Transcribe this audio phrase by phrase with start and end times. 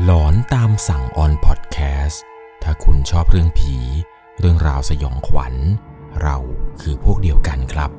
[0.00, 2.22] หลอนตามสั่งออนพอดแคสต์
[2.62, 3.76] ถ้าคุณชอบเรื่องผี
[4.40, 5.54] เรื่องราวสยองขวัญ
[6.22, 6.36] เรา
[6.80, 7.90] คือพวกเดียวกันครับ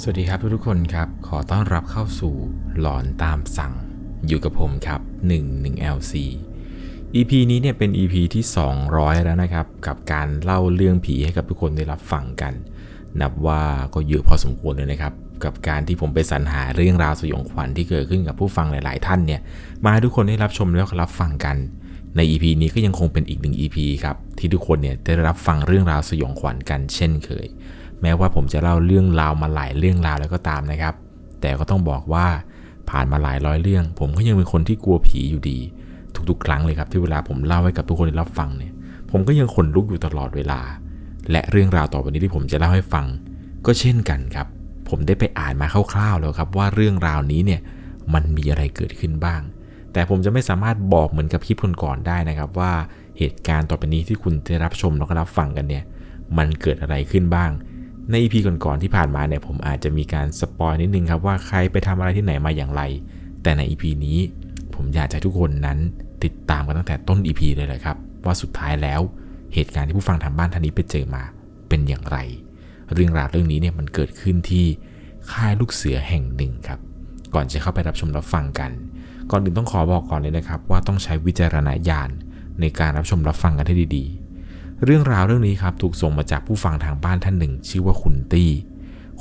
[0.00, 2.34] สวัสดีครับทุกๆคนครับ ขอต้อนรับเข้าสู่
[2.80, 3.74] หลอนตามสั่ง
[4.26, 5.00] อยู่กับผมครับ
[5.42, 6.14] 11 LC
[7.14, 8.44] EP นี้เนี่ยเป็น EP ที่
[8.84, 12.54] 200 แล้วนะครับ กับการเล่าเรื่องผีให้กับทุกคนได้รับฟังกัน
[13.20, 13.62] นับว่า
[13.94, 19.40] ก็เยอะพอสมควรเลยนะครับ กับการที่ผมไปสรรหาเรื่องราวสยองขวัญที่เกิดขึ้นกับผู้ฟังหลาย ๆ ท่านเนี่ย
[19.84, 21.56] มาให้ทุกคนได้รับชมแล้วรับฟังกัน
[22.16, 27.46] ใน EP นี้ก็ยังคงเป็นอีกหนึ่ง EP ครับที่ทุกคนเนี่ยได้รับฟังเรื่องราวสยองขวัญกันเช่นเคย
[28.02, 30.94] แม้ว่าผมจะเล่าเรื่องราวมาหลายเรื่องราวแล้วก็ตามนะครับ
[31.40, 32.26] แต่ก็ต้องบอกว่า
[32.90, 35.58] ผ่านมาหลายร้อยเรื่อง ผมก็ยังเป็นคนที่กลัวผีอยู่ดี
[36.30, 38.72] ทุกๆ ครั้งเลยครับที่เวลาผมเล่าให้กับทุกคนได้รับฟังเนี่ย
[39.10, 40.60] ผมก็ยังขนลุกอยู่ตลอดเวลา
[41.30, 43.06] และเรื่องราวต่อไปนี้ที่ผมจะเล่าให้ฟัง
[43.66, 44.46] ก็เช่นกันครับ
[44.88, 47.60] ผมได้ไปอ่านมาคร่าวๆแล้วครับว่าเรื่องราวนี้เนี่ย
[48.14, 49.40] มันมีอะไรเกิดขึ้นบ้าง
[49.92, 52.72] แต่ผมจะไม่สามารถบอกเหมือนกับคลิปก่อนๆได้นะครับ ว่า
[53.18, 55.84] เหตุการณ์ต่อไปนี้ที่คุณได้รับชมแล้วก็รับฟังกันเนี่ย
[56.38, 57.50] มันเกิดอะไรขึ้นบ้าง
[58.10, 62.82] ใน EP ก่อนๆที่ผ่านมาเนี่ยผมอาจจะมีการสปอยนิดนึงครับว่าใครไปทำอะไรที่ไหนมาอย่างไร
[63.42, 64.18] แต่ใน EP นี้
[64.74, 65.78] ผมอยากจะให้ทุกคนนั้น
[66.24, 69.00] ติดตามกันตั้งแต่ต้น EP เลยเลยครับว่าสุดท้ายแล้ว
[69.54, 71.22] เหตุการณ์ที่ผู้ฟังทางบ้านท่านนี้ไปเจอมา
[71.68, 72.18] เป็นอย่างไร
[72.92, 74.66] เรื่องราวเรื่องนี้เนี่ยมันเกิดขึ้นที่
[75.32, 76.80] ค่ายลูกเสือแห่งหนึ่งครับ
[77.34, 78.70] ก่อนจะเข้าไปรับชมรับฟังกัน
[79.30, 82.10] ก่อนอื่นต้องขอบอกก่อนเลยนะครับ ว่าต้องใช้วิจารณญาณ
[82.60, 88.50] ในการรับชมรับฟังกันให้ดีๆ เรื่องราวเรื่องนี้ครับถูกส่งมาจากผู้ฟังทางบ้านท่านหนึ่ง ชื่อว่าคุณตี้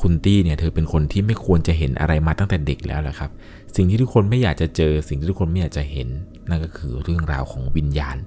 [0.02, 3.30] คุณตี้เนี่ยเธอเป็นคนที่ไม่ควรจะเห็นอะไรมาตั้งแต่เด็กแล้วแหละครับ
[3.76, 6.08] สิ่งที่ทุกคนไม่อยากจะเจอ สิ่งที่ทุกคนไม่อยากจะเห็น
[6.50, 8.18] นั่นก็คือเรื่องราวของวิญญาณ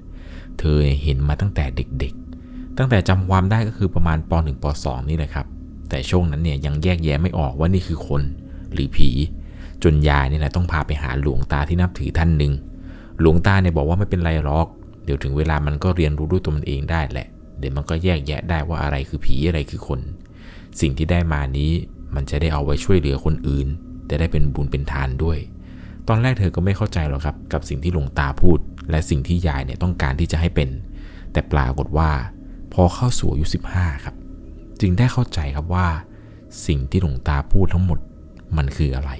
[0.58, 2.27] เธอเห็นมาตั้งแต่เด็กๆ
[2.78, 5.46] ตั้งแต่จำความได้ก็คือประมาณป .1 ป .2 นี่แหละครับ
[5.88, 8.22] แต่ช่วงนั้นเนี่ยยังแยกแยะไม่ออกว่านี่คือคน
[8.72, 9.10] หรือผี
[9.82, 12.52] จนยายนี่แหละต้องพาไปหาหลวงตาที่นับถือท่านหนึ่ง
[13.20, 14.66] หลวงตาเนี่ยบอกว่าไม่เป็นไรหรอก
[15.04, 20.00] เดี๋ยวถึงเวลามันก็เรียนรู้ด้วยตัวมันเองได้แหละ เดี๋ยวมันก็แยกแยะได้ว่าอะไรคือผีอะไรคือคน
[20.80, 21.70] สิ่งที่ได้มานี้
[22.14, 23.68] มันจะได้เอาไว้ช่วยเหลือคนอื่น
[24.10, 25.38] จะได้เป็นบุญเป็นทานด้วย
[26.08, 28.58] ตอนแรกเธอก็ไม่เข้าใจหรอกครับ กับสิ่งที่หลวงตาพูด
[28.90, 30.68] และสิ่งที่ยายเนี่ยต้องการที่จะให้เป็น
[31.32, 32.10] แต่ปรากฏว่า
[32.82, 33.44] อเข้าสู่อายุ
[33.74, 34.14] 15 ครับ
[34.80, 35.88] จึงได้เข้าใจครับว่า
[36.66, 37.98] สิ่งที่หลวงตาพูดทั้งหมด
[38.56, 39.10] มันคืออะไร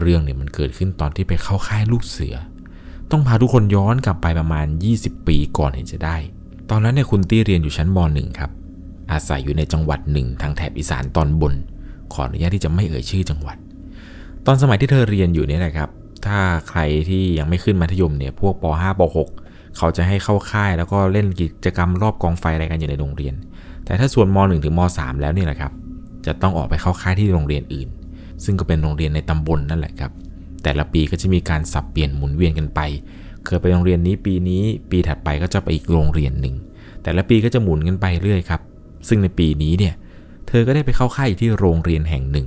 [0.00, 2.36] เรื่องเนี่ยมันเกิดขึ้นตอนที่ไปเข้าค่ายลูกเสือ
[3.10, 4.66] ต้องพาทุกคนย้อนกลับไปประมาณ
[4.96, 6.16] 20 ปีก่อนเห็นจะได้
[6.70, 8.50] ตอนนั้นเนี่ยคุณตี้เรียนอยู่ชั้นม .1 ครับ
[9.12, 11.54] อาศัยอยู่ในจังหวัดหนึ่งทางแถบอีสานตอนบน
[12.12, 13.56] ขออนุญาตที่จะไม่เอ่ยชื่อจังหวัด
[14.46, 15.90] ตอนสมัยที่เธอเรียนอยู่เนี่ยแหละครับ
[16.26, 16.38] ถ้า
[16.68, 23.34] ใครที่ยังไม่ขึ้นมัธยมเนี่ยพวกป .5 ป .6 เขาจะให้เข้าค่ายแล้วก็เล่นกิจกรรมรอบกองไฟอะไรกันอยู่ในโรงเรียน
[23.84, 25.72] แต่ถ้าส่วนม .1 ถึงม .3 แล้วนี่แหละครับ
[26.26, 27.88] จะต้องออกไปเข้าค่ายที่โรงเรียนอื่น
[28.44, 30.12] ซึ่งก็เป็นโรงเรียนในตำบลนั่นแหละครับ
[30.62, 32.80] แต่ละปีก็จะมีการสับเปลี่ยนหมุนเวียนกันไป
[33.44, 36.54] เคยไปโรงเรียนนี้ปีนี้ ปีถัดไปก็จะไปอีกโรงเรียนหนึ่ง
[37.02, 38.60] แต่ละปีก็จะหมุนกันไปเรื่อยครับ
[39.08, 39.94] ซึ่งในปีนี้เนี่ย
[40.48, 42.46] เธอก็ได้ไปเข้าค่ายที่โรงเรียนแห่งหนึ่ง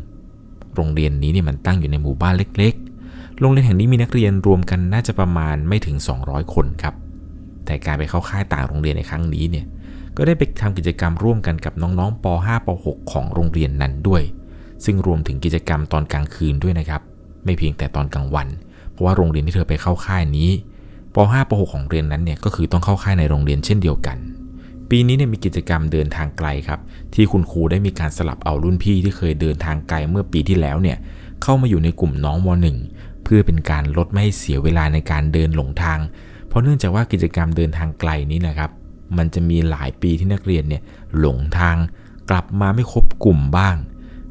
[0.76, 2.74] โรงเรียนนี้เนี่ยมันตั้งอยู่ในหมู่บ้านเล็ก
[3.08, 6.94] ๆ โรงเรียนแห่งนี้มีนักเรียนรวมกันน่าจะประมาณไม่ถึง 200 คนครับ
[7.66, 9.66] แต่การไปเข้าค่ายต่างโรงเรียนในครั้งนี้เนี่ย
[10.18, 14.24] ก็ได้ไปทำกิจกรรมร่วมกันกับน้องๆป .5 ป .6 ของโรงเรียนนั้นด้วย
[14.86, 17.02] ซึ่งรวมถึงกิจกรรมตอนกลางคืนด้วยนะครับ
[17.46, 18.48] ไม่เพียงแต่ตอนกลางวัน
[18.92, 20.50] เพราะว่าโรงเรียนที่เธอไปเข้าค่ายนี้
[21.16, 24.18] ป .5 ป .6 ของเรียนนั้นเนี่ยก็คือต้องเข้าค่ายในโรงเรียนเช่นเดียวกัน
[24.90, 26.80] ปีนี้เนี่ยมีกิจกรรมเดินทางไกลครับ
[27.14, 30.98] ที่คุณครูได้มีการสลับเอารุ่นพี่ที่เคยเดินทางไกลเมื่อปีที่แล้วเนี่ย
[31.44, 32.48] เข้ามาอยู่ในกลุ่มน้องม
[32.88, 36.00] .1 เพื่อเป็นการลดไม่ให้เสียเวลาในการเดินหลงทาง
[36.56, 38.72] ราะเนื่องจากว่ากิจกรรมเดินทางไกลนี้นะครับ
[39.18, 40.82] มันจะมีหลายปีที่นักเรียนเนี่ย
[41.20, 41.76] หลงทาง
[42.30, 43.76] กลับมาไม่ครบกลุ่มบ้าง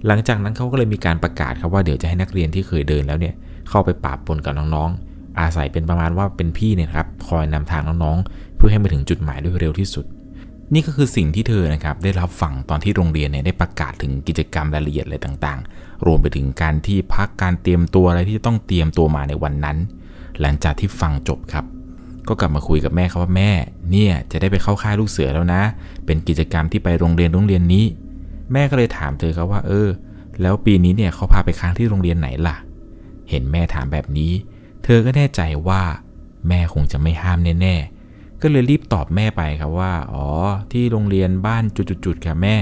[0.06, 3.34] หลังจากนั้นเขาก็เลยมีการประกาศครับว่าเดี๋ยวจะให้นักเรียนที่เคยเดินแล้วเนี่ย
[3.68, 10.04] เข้าไปปราบปนกับน้องๆ อาศัยเป็นประมาณว่าเป็นพี่เนี่ยครับคอยนำทางน้องๆ เพื่อให้มาถึงจุดหมายด้วยเร็วที่สุด
[10.74, 19.76] นี่ก็คือสิ่งที่เธอนะครับได้รับฟังตอนที่โรงเรียนเนี่ยได้ประกาศถึงกิจกรรมรายละเอียดอะไรต่างๆ รวมไปถึงการที่พักการเตรียมตัวอะไรที่จะต้องเตรียมตัวมาในวันนั้น
[20.40, 21.64] หลังจากที่ฟังจบครับ
[22.28, 23.50] ก็กลับมาคุยกับแม่เขาว่าแม่
[23.90, 25.62] เนี่ยจะได้ไปเข้าค่ายลูกเสือแล้วนะ
[26.06, 27.84] เป็นกิจกรรมที่ไปโรงเรียนโรงเรียนนี้
[28.52, 29.88] แม่ก็เลยถามเธอครับว่า เออ
[30.42, 32.56] แล้วปีนี้เนี่ยเขาพาไปค้างที่โรงเรียนไหนล่ะ
[33.30, 34.32] เห็นแม่ถามแบบนี้
[34.84, 35.82] เธอก็แน่ใจว่า
[36.48, 40.26] แม่คงจะไม่ห้ามแน่ๆ ก็เลยรีบตอบแม่ไปครับว่า อ๋อ
[40.72, 42.56] ที่โรงเรียนบ้านจุดๆค่ะแม่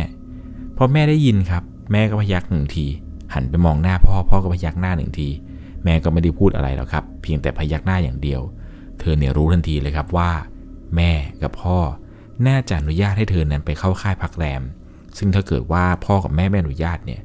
[0.76, 1.62] พอแม่ได้ยินครับ
[1.92, 2.86] แม่ก็พยักหนึ่งที
[3.34, 5.28] หันไปมองหน้าพ่อ พ่อก็พยักหน้าหนึ่งที
[5.84, 8.40] แม่ก็ไม่ได้พูดอะไรหรอกครับ เพียงแต่พยักหน้าอย่างเดียว
[9.00, 10.30] เธอเนี่ยรู้ทันทีเลยครับว่า
[10.96, 11.12] แม่
[11.42, 11.78] กับพ่อ
[12.46, 14.62] น่าจะอนุญาตให้เธอนั้นไปเข้าค่ายพักแรม
[15.18, 17.20] ซึ่งถ้าเกิดว่าพ่อกับแม่ไม่อนุญาตเนี่ย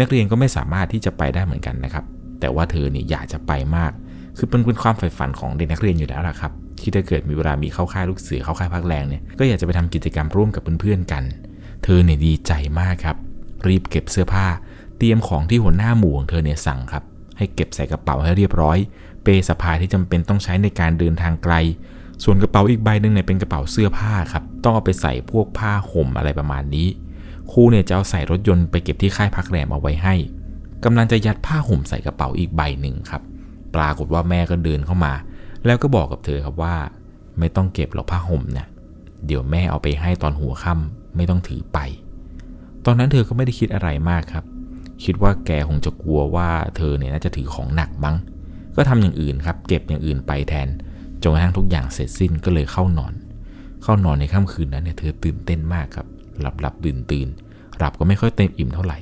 [0.00, 2.04] นักเรียนก็ไม่สามารถที่จะไปได้เหมือนกันนะครับ
[2.40, 3.92] แต่ว่าเธอเนี่ยอยากจะไปมาก
[4.38, 11.24] คือเป็นเป็นความใฝ่ฝันของเด็กนักเรียนอยู่แล้วล่ะครับที่ถ้าเกิดมีเวลามีเข้าค่ายลูกเสือเข้าค่ายพักแรงเนี่ยก็อยากจะไปทำกิจกรรมร่วมกับเพื่อนๆกัน
[11.84, 13.16] เธอเนี่ยดีใจมากครับ
[13.66, 14.46] รีบเก็บเสื้อผ้า
[14.98, 17.04] เตรียมของที่หัวหน้าหมู่ของเธอเนี่ยสั่งครับ
[17.36, 18.78] ให้เก็บใส่กระเป๋าให้เรียบร้อย
[19.22, 21.54] เป้สะพายที่จำเป็นต้องใช้ในการเดินทางไกล
[22.24, 26.88] ส่วนกระเป๋าอีกใบหนึ่งเนี่ยเป็นกระเป๋าเสื้อผ้าครับ ต้องเอาไปใส่พวกผ้าห่มอะไรประมาณนี้
[27.50, 30.14] ครูเนี่ยจะเอาใส่รถยนต์ไปเก็บที่ค่ายพักแรมเอาไว้ให้
[30.84, 33.22] กำลังจะยัดผ้าห่มใส่กระเป๋าอีกใบหนึ่งครับ
[33.74, 35.12] ปรากฏว่าแม่ก็เดินเข้ามา
[35.66, 36.74] แล้วก็บอกกับเธอครับว่า
[37.38, 38.66] ไม่ต้องเก็บหรอกผ้าห่มเนี่ย
[39.26, 41.78] เดี๋ยวแม่เอาไปให้ตอนหัวค่ำไม่ต้องถือไป
[42.84, 44.44] ตอนนั้นเธอก็ไม่ได้คิดอะไรมากครับ
[45.04, 48.16] คิดว่าแกคงจะกลัวว่าเธอเนี่ยน่าจะถือของหนักมั้ง
[48.76, 50.68] ก็ทำอย่างอื่นครับ เก็บอย่างอื่นไปแทน
[51.22, 53.14] จนกระทั่งทุกอย่างเสร็จสิ้นก็เลยเข้านอน
[53.82, 56.06] เข้านอนในค่ำคืนนั้นเนี่ยเธอตื่นเต้นมากครับ
[56.40, 57.28] หลับหลับตื่นตื่น
[57.76, 58.98] หลับก็ไม่ค่อยเต็มอิ่มเท่าไหร่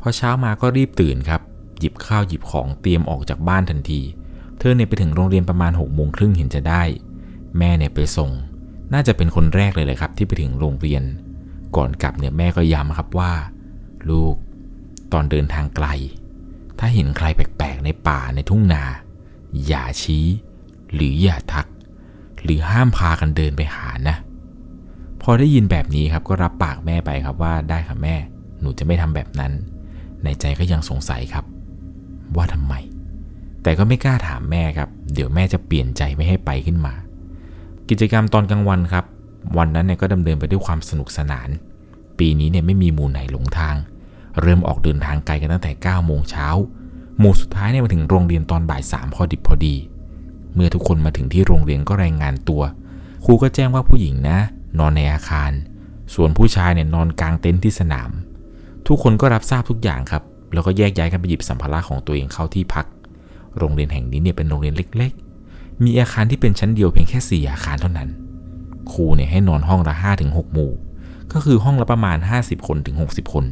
[0.00, 1.40] พอเช้ามาก็รีบตื่นครับ
[1.78, 4.00] หยิบข้าวหยิบของเตรียมออกจากบ้านทันที
[4.58, 6.82] เธอเนี่ยไปถึงโรงเรียนประมาณ6กโมงครึ่งเห็นจะได้
[7.58, 8.30] แม่เนี่ยไปส่ง
[8.92, 11.02] น่าจะเป็นคนแรกเลยเลยครับ ที่ไปถึงโรงเรียน
[11.76, 13.32] ก่อนกลับเนี่ยแม่ก็ย้ำครับว่า
[14.10, 14.34] ลูก
[15.12, 15.86] ตอนเดินทางไกล
[16.80, 18.84] ถ้าเห็นใครแปลกๆในป่าในทุ่งนา
[19.66, 20.26] อย่าชี้
[20.94, 21.66] หรืออย่าทัก
[22.42, 24.16] หรือห้ามพากันเดินไปหานะ
[25.22, 28.14] พอได้ยินแบบนี้ครับก็รับปากแม่ไปครับว่าได้ค่ะแม่
[28.60, 29.52] หนูจะไม่ทำแบบนั้น
[30.24, 31.44] ในใจก็ยังสงสัยครับ
[32.36, 32.74] ว่าทำไม
[33.62, 36.94] แต่ก็ไม่กล้าถามแม่ครับ เดี๋ยวแม่จะเปลี่ยนใจไม่ให้ไปขึ้นมา
[37.88, 39.04] กิจกรรมตอนกลางวันครับ
[39.58, 41.48] วันนั้นเนี่ยก็ดำเนินไปด้วยความสนุกสนาน
[42.18, 43.76] ปีนี้เนี่ยไม่มีหมู่ไหนหลงทาง
[44.40, 46.48] เริ่มออกเดินทางไกลกันตั้งแต่9โมงเช้า
[47.18, 49.74] หมู่สุดท้ายเนี่ยมาถึงโรงเรียนตอนบ่ายสามพอดิบพอดี
[50.54, 52.62] เมื่อทุกคนมาถึงที่โรงเรียนก็รายงานตัว
[53.24, 54.38] ครูก็แจ้งว่าผู้หญิงนะ
[54.78, 55.50] นอนในอาคาร
[56.14, 58.10] ส่วนผู้ชายเนี่ยนอนกลางเต็นท์ที่สนาม
[58.86, 60.22] ทุกคนก็รับทราบทุกอย่างครับ
[60.52, 62.86] แล้วก็แยกย้ายกันไปหยิบสัมภาระของตัวเองเข้าที่พัก
[63.58, 65.12] โรงเรียนแห่งนี้เนี่ยเป็นโรงเรียนเล็ก
[65.46, 68.08] ๆ มีอาคารที่เป็นชั้นเดียวเพียงแค่ 4 อาคารเท่านั้น
[68.92, 70.72] ครูเนี่ยให้นอนห้องละ5ถึง6หมู่
[71.32, 73.44] ก็คือห้องละประมาณ 50 คนถึง 60 คน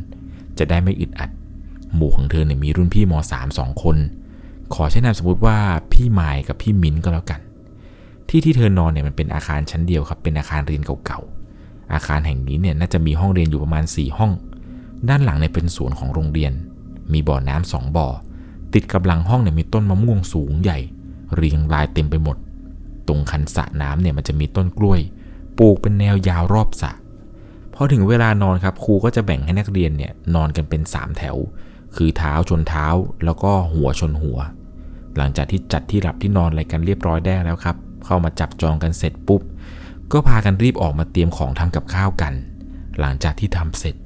[0.59, 1.31] จะได้ไม่อึดอัด
[1.95, 3.97] หมู่ของเธอเนี่ยมีรุ่นพี่ม .3 2คน
[4.75, 5.57] ขอใช้นามสมมติว่า
[5.93, 7.41] พี่ไมายกับพี่มิ้นก็แล้วกัน
[8.29, 14.33] ที่ที่เธอนอนเนี่ยมันเป็นอาคารชั้นเดียวครับ เป็นอาคารเรียนเก่าๆ อาคารแห่งนี้เนี่ยน่าจะมีห้องเรียนอยู่ประมาณ 4 ห้อง
[15.09, 16.53] ด้านหลังเนี่ยเป็นสวนของโรงเรียน
[17.13, 18.09] มีบ่อน้ำสองบ่อ
[18.75, 20.79] ติดกับหลังห้องเนี่ยมีต้นมะม่วงสูงใหญ่
[21.35, 22.37] เรียงรายเต็มไปหมด
[23.09, 25.01] ตรงคันสระน้ำเนี่ยมันจะมีต้นกล้วย
[25.59, 26.93] ปลูกเป็นแนวยาวรอบสระ
[27.81, 31.37] พอถึงเวลานอนครับครูก็จะแบ่งให้นักเรียนเนี่ยนอนกันเป็น 3 แถว
[31.97, 32.87] คือเท้าชนเท้า
[33.25, 34.39] แล้วก็หัวชนหัว
[35.17, 37.77] หลังจากที่จัดที่หลับที่นอนอะไรกันเรียบร้อยได้แล้วครับ
[38.07, 39.43] เข้ามาจับจองกันเสร็จปุ๊บ
[40.13, 42.35] ก็พากันรีบออกมาเตรียมของทำกับข้าวกัน
[43.01, 43.97] หลังจากที่ทำเสร็จ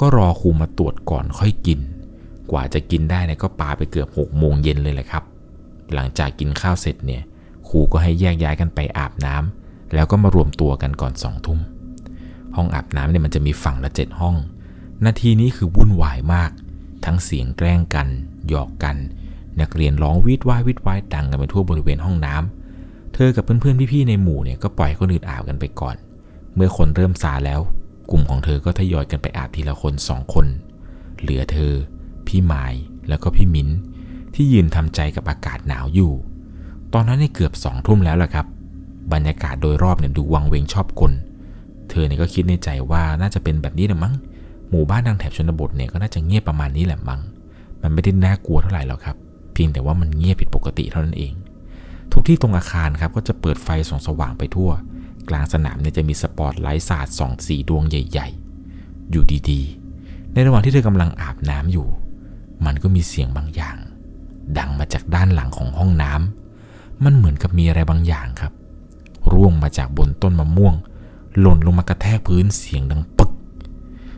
[0.00, 1.80] ก็รอครูมาตรวจก่อนค่อยกิน
[2.50, 5.24] กว่าจะกินได้เนี่ยก็ปาไปเกือบหกโมงเย็นเลยแหละครับ
[5.94, 7.22] หลังจากกินข้าวเสร็จเนี่ย
[7.68, 11.60] ครูก็ให้แยกย้ายกันไปอาบน้ำแล้วก็มารวมตัวกันก่อนสองทุ่ม
[12.56, 14.36] ห้องอาบน้ำเนี่ยมันจะมีฝั่งละเจ็ดห้อง
[15.06, 16.50] นาทีนี้คือวุ่นวายมาก
[17.04, 18.08] ทั้งเสียงแกล้งกัน
[18.48, 18.96] หยอกกัน
[19.60, 25.96] นักเรียนร้องวิดวายวิดวายดังกันไปทั่วบริเวณห้องน้ำเธอกับเพื่อนๆพี่ๆในหมู่เนี่ยก็ปล่อยคนอื่นอาบกันไปก่อน
[26.54, 27.60] เมื่อคนเริ่มซาแล้ว
[28.10, 30.46] กลุ่มของเธอก็ทยอยกันไปอาบทีละคนสองคน
[31.20, 31.72] เหลือเธอ
[32.26, 32.64] พี่ไม้
[33.08, 33.68] แล้วก็พี่มิ้น
[34.34, 36.12] ที่ยืนทำใจกับอากาศหนาวอยู่
[36.92, 38.46] ตอนนั้นเนี่เกือบสองทุ่มแล้วล่ะครับ
[39.12, 44.14] บรรยากาศโดยรอบเนี่ยดูวังเวงชอบกลเอเนี่ยก็คิดในใจว่าน่าจะเป็นแบบนี้แหละมั้ง
[44.70, 47.20] หมู่บ้านทางแถบชนบทเนี่ยก็น่าจะเงียบประมาณนี้แหละมั้ง
[47.82, 49.16] มันไม่ได้น่ากลัวเท่าไหร่หรอกครับ
[49.52, 51.32] เพียงแต่ว่ามันเงียบผิดปกติเท่านั้นเอง
[52.12, 54.70] ทุกที่ตรงอาคารครับก็จะเปิดไฟส่องสว่างไปทั่ว
[55.28, 58.28] กลางสนามเนี่ยจะมีสปอตไลท์สาดสองสีดวงใหญ่
[58.70, 61.88] ๆ อยู่ดีๆ ในระหว่างที่เธอกำลังอาบน้ำอยู่
[62.64, 63.76] มันก็มีเสียงบางอย่าง
[64.58, 68.52] ดังมาจากด้านหลังของห้องน้ำมันเหมือนกับมีอะไรบางอย่างครับ
[69.32, 70.74] ร่วงมาจากบนต้นมะม่วง
[71.40, 73.30] หล่นลงมากระแทกพื้นเสียงดังปึ๊ก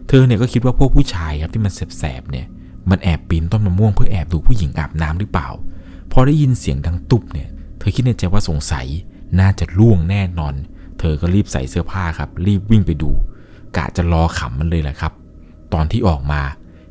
[0.08, 2.46] เธอเนี่ยก็คิดว่าพวกผู้ชายครับที่มันแสบๆเนี่ย
[2.90, 5.48] มันแอบปีนต้นมะม่วงเพื่อแอบดูผู้หญิงอาบน้ำหรือเปล่า
[6.12, 7.48] พอได้ยินเสียงดังตุบเนี่ย
[7.78, 8.86] เธอคิดในใจว่าสงสัย
[9.40, 10.54] น่าจะล่วงแน่นอน
[10.98, 13.10] เธอก็รีบใส่เสื้อผ้าครับ รีบวิ่งไปดู
[13.76, 15.12] กะจะรอขำมันเลยแหละครับ
[15.72, 16.40] ตอนที่ออกมา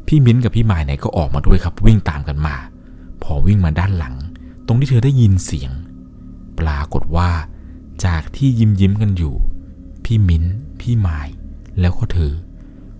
[0.07, 2.55] พี่มิ้นกับพี่หมายไหนก็ออกมาด้วยครับ วิ่งตามกันมา
[3.23, 4.15] พอวิ่งมาด้านหลัง
[4.67, 5.71] ตรงที่เธอได้ยินเสียง
[6.59, 7.29] ปรากฏว่า
[8.05, 9.35] จากที่ยิ้มยิ้มกันอยู่
[10.11, 10.45] พี่มิ้น
[10.81, 11.27] พี่หมาย
[11.79, 12.31] แล้วก็เธอ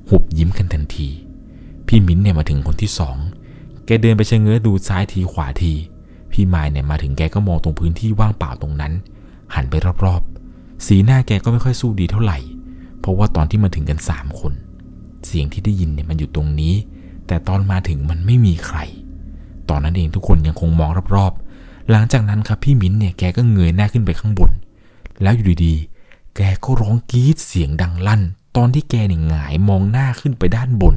[0.10, 1.10] หุบยิ้มกันทันที
[1.88, 3.18] พี่มิ้นเนี่ยมาถึงคนที่สอง
[3.86, 5.74] แกเดินไปเชงเง้อดูซ้ายทีขวาที
[6.32, 8.94] พี่หมายเนี่ยมาถึงแกก็มองตรงพื้นที่ว่างเปล่าตรงนั้น
[9.56, 9.74] หันไป
[10.06, 12.38] รอบๆ สีหน้าแกก็ไม่ค่อยสู้ดีเท่าไหร่
[13.00, 14.54] เพราะว่าตอนที่มาถึงกันสามคน
[15.26, 16.74] เสียงที่ได้ยินเนี่ยมันอยู่ตรงนี้
[17.28, 18.78] แต่ตอนมาถึงมันไม่มีใคร
[19.70, 24.52] ตอนนั้นเองทุกคนยังคงมองรอบๆ หลังจากนั้นครับพี่มิ้นเนี่ยแกก็เงยหน้าขึ้นไปข้างบน
[25.22, 25.89] แล้วอยู่ดีๆ
[26.42, 28.22] แกก็ร้องกรี๊ดเสียงดังลั่น
[28.58, 30.96] ตอนที่แกเนี่ยหงายมองหน้าขึ้นไปด้านบน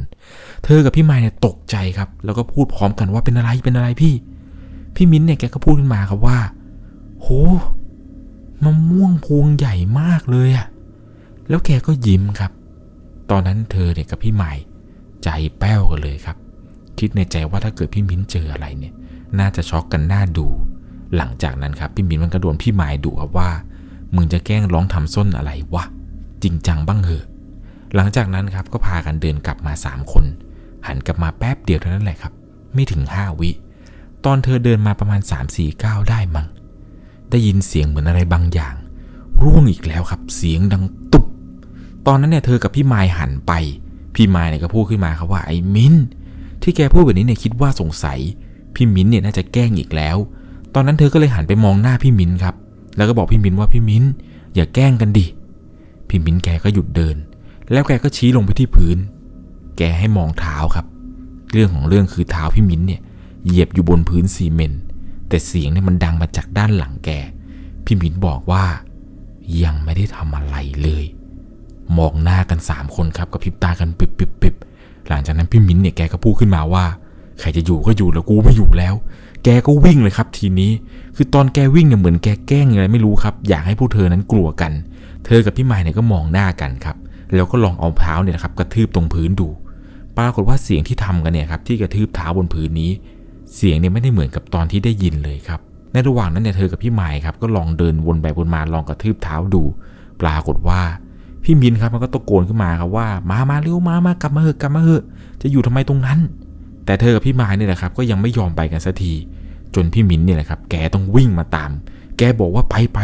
[0.64, 4.14] เธอกับพี่ไม้เนี่ยตกใจครับ แล้วก็พูดพร้อมกันว่าเป็นอะไรเป็นอะไรพี่
[4.94, 6.38] พี่มิ้นเนี่ยแกก็พูดขึ้นมาครับว่า
[7.20, 7.26] โห
[8.62, 10.66] มะม่วงพวงใหญ่มากเลยอะ
[11.48, 12.52] แล้วแกก็ยิ้มครับ
[13.30, 14.52] ตอนนั้นเธอเนี่ยกับพี่ใหม่
[15.24, 16.36] ใจแป้วกันเลยครับ
[16.98, 18.94] คิดในใจว่าถ้าเกิดพี่มิ้นเจออะไรเนี่ย
[19.38, 20.46] น่าจะช็อกกันหน้าดู
[21.16, 23.50] หลังจากนั้นครับพี่มิ้นมันก็โดนพี่ใหม่ดุครับว่า
[24.14, 25.84] มึงจะแกล้งร้องทำส้นอะไรวะ
[26.42, 27.24] จริงจังบ้างเหอะ
[27.94, 30.24] หลังจากนั้นครับก็พากันเดินกลับมาสามคน
[30.86, 32.32] หันกลับมาแป๊บเดียวเท่านั้นแหละครับ
[32.74, 33.50] ไม่ถึงห้าวิ
[34.24, 36.46] ตอนเธอเดินมาประมาณ3 4ก้าวได้มั้ง
[37.30, 38.74] ได้ยินเสียงเหมือนอะไรบางอย่าง
[39.42, 41.26] ร่วงอีกแล้วครับ เสียงดังตุบ
[42.06, 43.52] ตอนนั้นเนี่ยเธอกับพี่ไมายหันไป
[44.14, 45.94] พี่ไมายเนี่ยก็พูดขึ้นมาครับว่าไอ้มิ้น
[46.62, 48.18] ที่แกพูดแบบนี้เนี่ยคิดว่าสงสัย
[48.74, 50.16] พี่มิ้นเนี่ยน่าจะแกล้งอีกแล้ว
[50.74, 52.54] ตอนนั้นเธอก็เลยหันไปมองหน้าพี่มิ้นครับ
[52.96, 54.04] แล้วก็บอกพี่มิ้นว่าพี่มิ้น
[54.54, 55.26] อย่าแกล้งกันดิ
[56.08, 57.16] พี่มิ้นแกก็หยุดเดิน
[57.72, 58.98] แล้วแกก็ชี้ลงไปที่พื้น
[59.78, 60.86] แกให้มองเท้าครับ
[61.52, 63.00] เรื่องของเรื่องคือเท้าพี่มิ้นเนี่ย
[63.44, 64.80] เหยียบอยู่บนพื้นซีเมนต์
[65.28, 67.10] แต่เสียงเนี่ยมันดังมาจากด้านหลังแก
[67.84, 68.64] พี่มิ้นบอกว่า
[69.62, 71.04] ยังไม่ได้ทำอะไรเลย
[71.98, 74.54] มองหน้ากันสามคนครับกับพิบตากันปิบปิบปิบ
[75.08, 76.84] หลังจากนั้นพี่มิ้นเนี่ยแกก็พูดขึ้นมาว่า
[77.40, 78.94] ใครจะอยู่ก็อยู่แล้วกูไม่อยู่แล้ว
[79.44, 80.70] แกก็วิ่งเลยครับทีนี้
[81.16, 84.72] คือตอนแกวิ่งเนี่ยเหมือนแกแกล้งอะไรไม่รู้ครับ อยากให้พวกเธอนั้นกลัวกัน
[85.26, 86.96] เธอกับพี่ไม้เนี่ยก็มองหน้ากันครับ
[87.34, 89.48] แล้วก็ลองเอาเท้าเนี่ยนะครับกระทืบตรงพื้นดู
[90.18, 92.90] ปรากฏว่าเสียงที่ทำกันเนี่ยครับที่กระทืบเท้าบนพื้นนี้
[93.54, 95.60] เสียงเนี่ยไม่ได้เหมือนกับตอนที่ได้ยินเลยครับ
[95.92, 99.62] ในระหว่างนั้นเนี่ยเธอกับพี่ไม้ครับก็ลองเดินวนไปวนมาลองกระทืบเท้าดู
[100.20, 100.80] ปรากฏว่า
[101.44, 105.02] พี่มินครับมันก็ตะโกนขึ้นมาครับว่า มามาเร็วมามากลับมาเหอะกลับมาเหอะ
[105.42, 106.18] จะอยู่ทำไมตรงนั้น
[106.86, 109.12] แต่เธอกับพี่ไม้เนี่ยแหละครับ ก็ยังไม่ยอมไปกันสักที
[109.74, 111.70] จนพี่มินเนี่ยแหละครับ แกต้องวิ่งมาตาม
[112.18, 112.98] แกบอกว่าไปไป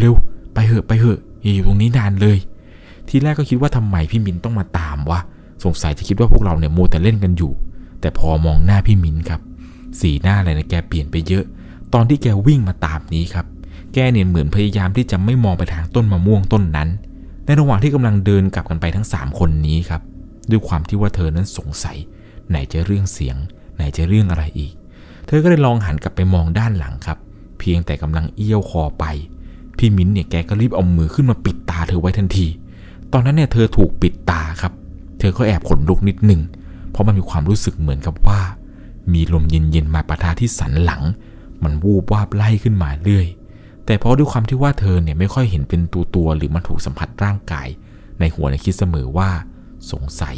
[0.00, 2.38] เร็วๆ ไปเหอะไปเหอะอยู่ตรงนี้นานเลย
[3.08, 5.20] ทีแรกก็คิดว่าทำไมพี่มินต้องมาตามวะ
[5.64, 7.52] สงสัยจะคิดว่าพวกเราเนี่ยโมแต่เล่นกันอยู่
[8.00, 9.40] แต่พอมองหน้าพี่มินครับ
[10.00, 11.44] สีหน้าอะไรนะแกเปลี่ยนไปเยอะ
[11.94, 13.46] ตอนที่แกวิ่งมาตามนี้ครับ
[13.94, 16.88] แกเนี่ยเหมือนพยายามที่จะไม่มองไปทางต้นมะม่วงต้นนั้น
[17.44, 20.02] ในระหว่างที่กำลังเดินกลับกันไปทั้ง 3 คนนี้ครับ
[20.50, 21.96] ด้วยความที่ว่าเธอนั้นสงสัย
[22.48, 23.36] ไหนจะเรื่องเสียง
[23.76, 24.72] ไหนจะเรื่องอะไรอีก
[25.28, 27.18] เธอก็เลยลองหันกลับไปมองด้านหลังครับ
[27.58, 29.04] เพียงแต่กำลังเอี้ยวคอไป
[29.76, 32.46] พี่มิ้นเนี่ยแกก็รีบเอามือขึ้นมาปิดตาเธอไว้ทันที
[33.12, 34.72] ตอนนั้นเนี่ยเธอถูกปิดตาครับ
[35.18, 36.40] เธอก็แอบขนลุกนิดหนึ่ง
[36.90, 38.40] เพราะมันมีความรู้สึกเหมือนกับว่า
[39.12, 41.02] มีลมเย็นๆมาปะทะที่สันหลัง
[41.62, 43.26] มันวูบวาบไล่ขึ้นมาเรื่อย
[43.86, 47.68] แต่เพราะด้วยความที่ว่าเธอเนี่ยไม่ค่อยเห็นเป็นตัวตัวๆหรือมันถูกสัมผัสร่างกาย
[48.20, 49.30] ในหัวเนี่ยคิดเสมอว่า
[49.90, 50.36] สงสัย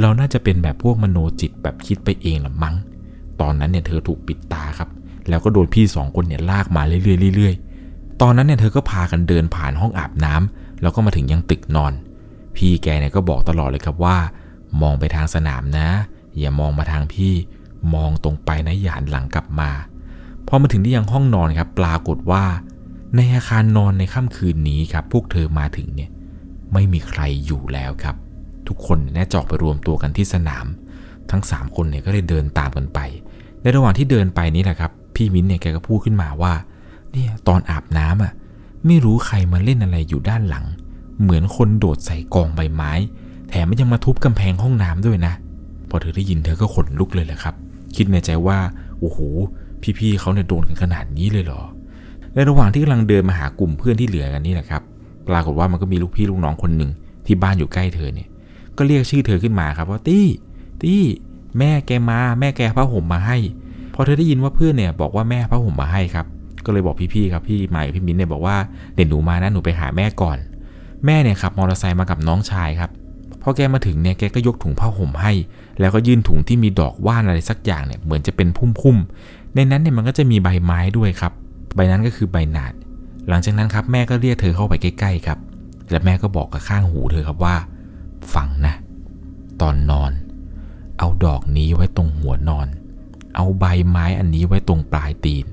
[0.00, 2.74] เราน่าจะเป็นแบบพวกมโนจิตแบบคิดไปเองละมั้ง
[3.40, 4.88] ตอนนั้นเนี่ยเธอถูกปิดตาครับ
[5.28, 6.98] แล้วก็โดนพี่สองคนเนี่ยลากมาเรื่
[7.30, 11.92] อยๆเรื่อยๆ ตอนนั้นเนี่ยเธอก็พากันเดินผ่านห้องอาบน้ำแล้วก็มาถึงยังตึกนอน
[12.56, 14.16] พี่แกเนี่ยก็บอกตลอดเลยครับว่า
[14.82, 15.88] มองไปทางสนามนะ
[16.38, 17.32] อย่ามองมาทางพี่
[17.94, 19.70] มองตรงไปนะอย่าหันหลังกลับมา
[20.46, 22.44] พอมาถึงที่ยังห้องนอนครับ ปรากฏว่า
[23.16, 26.10] ในอาคารนอนในค่ำคืนนี้ครับ พวกเธอมาถึงเนี่ย
[26.72, 28.16] ไม่มีใครอยู่แล้วครับ
[28.68, 30.66] ทุกคนเนี่ยจอกไปรวมตัวกันที่สนาม
[31.30, 32.98] ทั้ง 3 คนเนี่ยก็เลยเดินตามกันไป
[33.62, 36.52] ในระหว่างที่เดินไปนี่แหละครับ พี่มิ้นเนี่ยแกก็พูดขึ้นมาว่า
[37.12, 38.32] เนี่ยตอนอาบน้ำอะ
[38.86, 40.64] ไม่รู้ใครมาเล่นอะไรอยู่ด้านหลัง
[41.22, 42.92] เหมือนคนโดดใส่กองใบไม้
[43.48, 45.34] แถมมันยังมาทุบกำแพงห้องน้ำด้วยนะ
[45.88, 47.54] พอเธอได้ยินเธอก็ขนลุกเลยแหละครับ
[47.96, 48.58] คิดในใจว่า
[49.00, 49.18] โอ้โห
[49.98, 51.62] พี่ๆเขาเนี่ยโดนกันขนาดนี้เลยเหรอ
[52.34, 54.82] ในระหว่างที่กำลังเดินมาหากลุ่มเพื่อนที่เหลือกันนี่แหละครับ
[55.28, 56.90] ปรากฏว่ามันก็มีลูกพี่ลูกน้องคนหนึ่ง
[57.26, 58.28] ที่บ้านอยู่ใกล้เธอเนี่ย
[58.76, 60.26] ก็เรียกชื่อเธอขึ้นมาครับว่าตี้
[60.82, 61.02] ตี้
[61.58, 63.36] แม่แกมาแม่แกผ้าห่มมาให้
[63.94, 66.26] พอเธอได้ยินว่าเพื่อนเนี่ยบอกว่าแม่ผ้าห่มมาให้ครับ
[66.64, 68.56] ก็เลยบอกพี่ๆครับพี่ใหม่พี่มิ้นเนี่ยบอกว่า
[68.94, 70.38] เดี๋ยวหนูมานะหนูไปหาแม่ก่อน
[71.06, 72.90] แม่เนี่ยขับมอเตอร์ไซค์มากับน้องชายครับ
[73.42, 75.32] พอแกมาถึงเนี่ยแกก็ยกถุงผ้าห่มให้
[75.80, 78.48] แล้วก็ยื่นถุงที่มีดอกว่านอะไรสักอย่างเนี่ยเหมือนจะเป็น
[78.80, 81.32] พุ่มๆ ในนั้นเนี่ยมันก็จะมีใบไม้ด้วยครับ
[81.74, 82.72] ใบนั้นก็คือใบหนาด
[83.28, 85.38] หลังจากนั้นครับแม่ก็เรียกเธอเข้าไปใกล้ๆครับ
[85.90, 87.56] และแม่ก็บอกกับข้างหูเธอครับว่า
[88.34, 88.74] ฟังนะ
[89.60, 90.12] ตอนนอน
[90.98, 92.68] เอาดอกนี้ไว้ตรงหัวนอน
[93.36, 95.46] เอาใบไม้อันนี้ไว้ตรงปลายตีน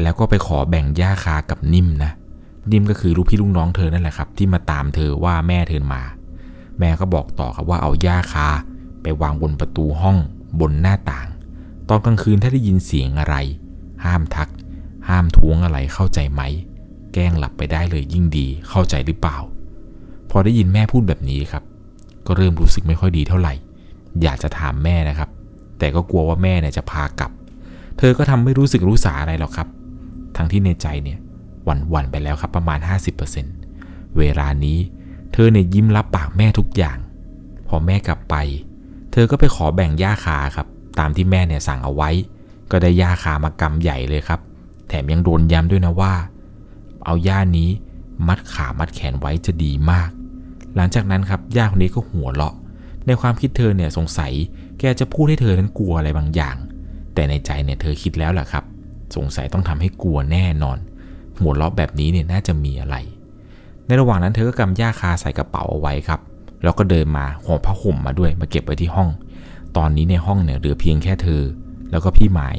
[0.00, 2.12] แล้วก็ไปขอแบ่งหญ้าคากับนิ่มนะ
[2.72, 6.02] นิ่มก็คือลูกพี่ลูกน้องเธอนั่นแหละครับ ที่มาตามเธอว่าแม่เธอมา
[6.78, 8.48] แม่ก็บอกต่อครับว่าเอาหญ้าคา
[9.02, 10.18] ไปวางบนประตูห้อง
[10.60, 11.28] บนหน้าต่าง
[11.88, 13.36] ตอนกลางคืนถ้าได้ยินเสียงอะไร
[14.04, 14.48] ห้ามทัก
[15.08, 16.42] ห้ามท้วงอะไรเข้าใจไหม
[17.12, 19.36] แกล้งหลับไปได้เลยยิ่งดีเข้าใจหรือเปล่า
[20.30, 21.62] พอได้ยินแม่พูดแบบนี้ครับ
[22.26, 23.54] ก็เริ่มรู้สึกไม่ค่อยดีเท่าไหร่
[24.22, 25.28] อยากจะถามแม่นะครับ
[25.78, 27.30] แต่ก็กลัวว่าแม่เนี่ยจะพากลับ
[27.98, 29.68] เธอก็ทำไม่รู้สึกรู้สาอะไรหรอกครับ
[30.36, 31.18] ทั้งที่ในใจเนี่ย
[31.64, 32.78] หวั่นๆไปแล้วครับประมาณ
[33.48, 34.78] 50%เวลานี้
[35.32, 36.98] เธอเนี่ยยิ้มรับปากแม่ทุกอย่าง
[37.68, 38.36] พอแม่กลับไป
[39.12, 40.66] เธอก็ไปขอแบ่งหญ้าคาครับ
[40.98, 42.10] ตามที่แม่เนี่ยสั่งเอาไว้
[42.70, 44.40] ก็ได้หญ้าคามากำใหญ่เลยครับ
[44.88, 46.14] แถมยังโดนย้ำด้วยนะว่า
[47.04, 47.68] เอาหญ้านี้
[48.28, 50.10] มัดขามัดแขนไว้จะดีมาก
[50.76, 52.54] หลังจากนั้นครับย่าคนนี้ก็หัวเราะ
[53.08, 54.32] ในความคิดเธอเนี่ยสงสัย
[54.78, 56.56] แกจะพูดให้เธอนั้นกลัวอะไรบางอย่าง
[57.14, 58.64] แต่ในใจเนี่ยเธอคิดแล้วแหละครับ
[59.16, 60.78] สงสัยต้องทำให้กลัวแน่นอน
[61.40, 62.96] หัวเราะแบบนี้เนี่ยน่าจะมีอะไร
[63.86, 66.20] ในระหว่างนั้นเธอก็กำย่าคาใส่กระเป๋าเอาไว้ครับ
[66.62, 69.08] แล้วก็เดินมาห่อผ้าห่มมาด้วยมาเก็บไว้ที่ห้อง
[69.76, 71.42] ตอนนี้ในห้องเนี่ยเหลือเพียงแค่เธอ
[71.90, 72.56] แล้วก็พี่หมาย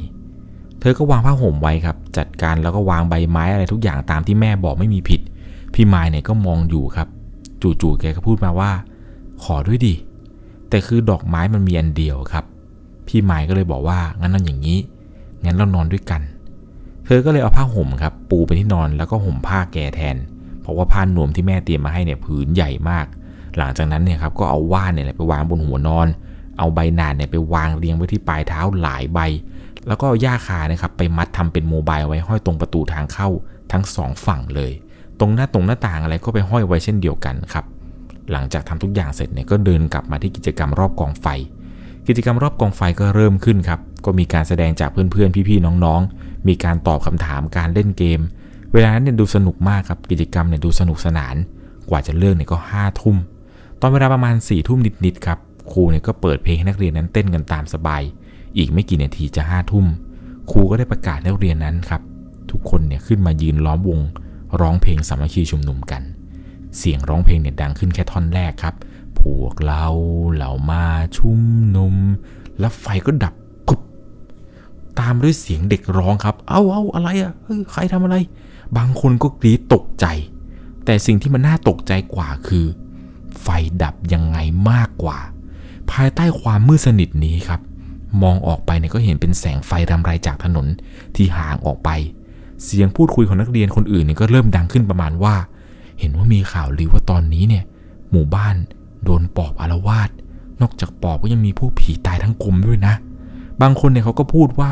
[0.80, 5.20] เธอก็วางผ้าห่มไว้ครับ จัดการแล้วก็วางใบไม้อะไรทุกอย่างตามที่แม่บอกไม่มีผิด
[5.74, 7.08] พี่หมายเนี่ยก็มองอยู่ครับ
[7.80, 8.70] จู่ๆแกก็พูดมาว่า
[9.42, 9.94] ขอด้วยดิ
[10.70, 12.44] แต่คือดอกไม้มันมีอันเดียวครับ
[13.06, 14.78] พี่หมายก็เลยบอกว่างั้นนอนอย่างนี้
[15.44, 16.22] งั้นเรานอนด้วยกัน
[17.06, 20.16] เธอก็เลยเอาผ้าห่มครับ ปูไปที่นอนแล้วก็ห่มผ้าแกแทน
[20.62, 23.06] เพราะว่าผ้านวมที่แม่เตรียมมาให้เนี่ยผืนใหญ่มาก
[23.56, 26.08] หลังจากนั้นเนี่ยครับก็เอาว่านเนี่ยไปวางบนหัวนอน
[26.58, 29.18] เอาใบหนาดเนี่ยไปวางเรียงไว้ที่ปลายเท้าหลายใบ
[29.86, 33.28] แล้วก็เอาหญ้าคานะครับไปมัดทำเป็นโมบายไว้ห้อยตรงประตูทางเข้า
[33.72, 34.72] ทั้งสองฝั่งเลย
[35.18, 37.64] ตรงหน้าตรงหน้าต่างอะไรก็ไปห้อยไว้เช่นเดียวกันครับ
[38.32, 41.26] หลังจากทำทุกอย่างเสร็จเนี่ยก็เดินกลับมาที่กิจกรรมรอบกองไฟ
[42.08, 48.20] กิจกรรมรอบกองไฟก็เริ่มขึ้นครับ ก็มีการแสดงจากเพื่อนๆ พี่ๆ น้องๆ มีการตอบคำถามการเล่นเกม
[48.72, 51.36] เวลานั้นเนี่ยดูสนุกมากครับ กิจกรรมเนี่ยดูสนุกสนาน
[51.90, 53.16] กว่าจะเลิกเนี่ยก็ห้าทุ่ม
[53.80, 55.38] ตอนเวลาประมาณ4ี่ทุ่มนิดๆครับ
[55.72, 58.02] ครูเนี่ยก็เปิดเพลงให้นักเรียนนั้นเต้นกันตามสบาย
[58.56, 59.86] อีกไม่กี่นาทีจะห้าทุ่ม
[60.50, 62.02] ครูก็ได้ประกาศนักเรียนนั้นครับ
[62.50, 64.00] ทุกคนเนี่ยขึ้นมายืนล้อมวง
[64.60, 66.02] ร้องเพลงสามัคคีชุมนุมกัน
[66.78, 68.74] เสียงร้องเพลงเนี่ยดังขึ้นแค่ท่อนแรกครับ
[69.20, 69.86] พวกเรา
[70.32, 70.84] เหล่ามา
[71.16, 71.40] ชุม
[71.76, 71.94] นุม
[72.58, 73.34] แล้วไฟก็ดับ
[73.68, 73.80] กุบ
[75.00, 77.32] ตามด้วยเสียงเด็กร้องครับ เอาเอาอะไรอะ่ะ
[77.72, 78.16] ใครทำอะไร
[78.76, 80.06] บางคนก็กรีดตกใจ
[80.84, 82.66] แต่สิ่งที่มันน่าตกใจกว่าคือ
[83.42, 83.46] ไฟ
[83.82, 84.38] ดับยังไง
[84.70, 85.18] มากกว่า
[85.90, 87.60] ภายใต้ความมืดสนิทนี้ครับ
[88.22, 90.66] มองออกไปเนี่ยก็เห็นเป็นแสงไฟรำไรจากถนน
[91.16, 91.90] ที่ห่างออกไป
[92.64, 95.34] เสียงพูดคุยของนักเรียนคนอื่นเนี่ยก็เริ่มดังขึ้นประมาณว่า
[96.00, 97.64] เห็นว่ามีข่าวลือว่าตอนนี้เนี่ย
[98.10, 98.56] หมู่บ้าน
[99.04, 100.10] โดนปอบอารวาส
[100.60, 102.94] นอกจากปอบก็ยังมีพวกผีตายทั้งกลมด้วยนะ
[103.62, 104.70] บางคนเนี่ยเขาก็พูดว่า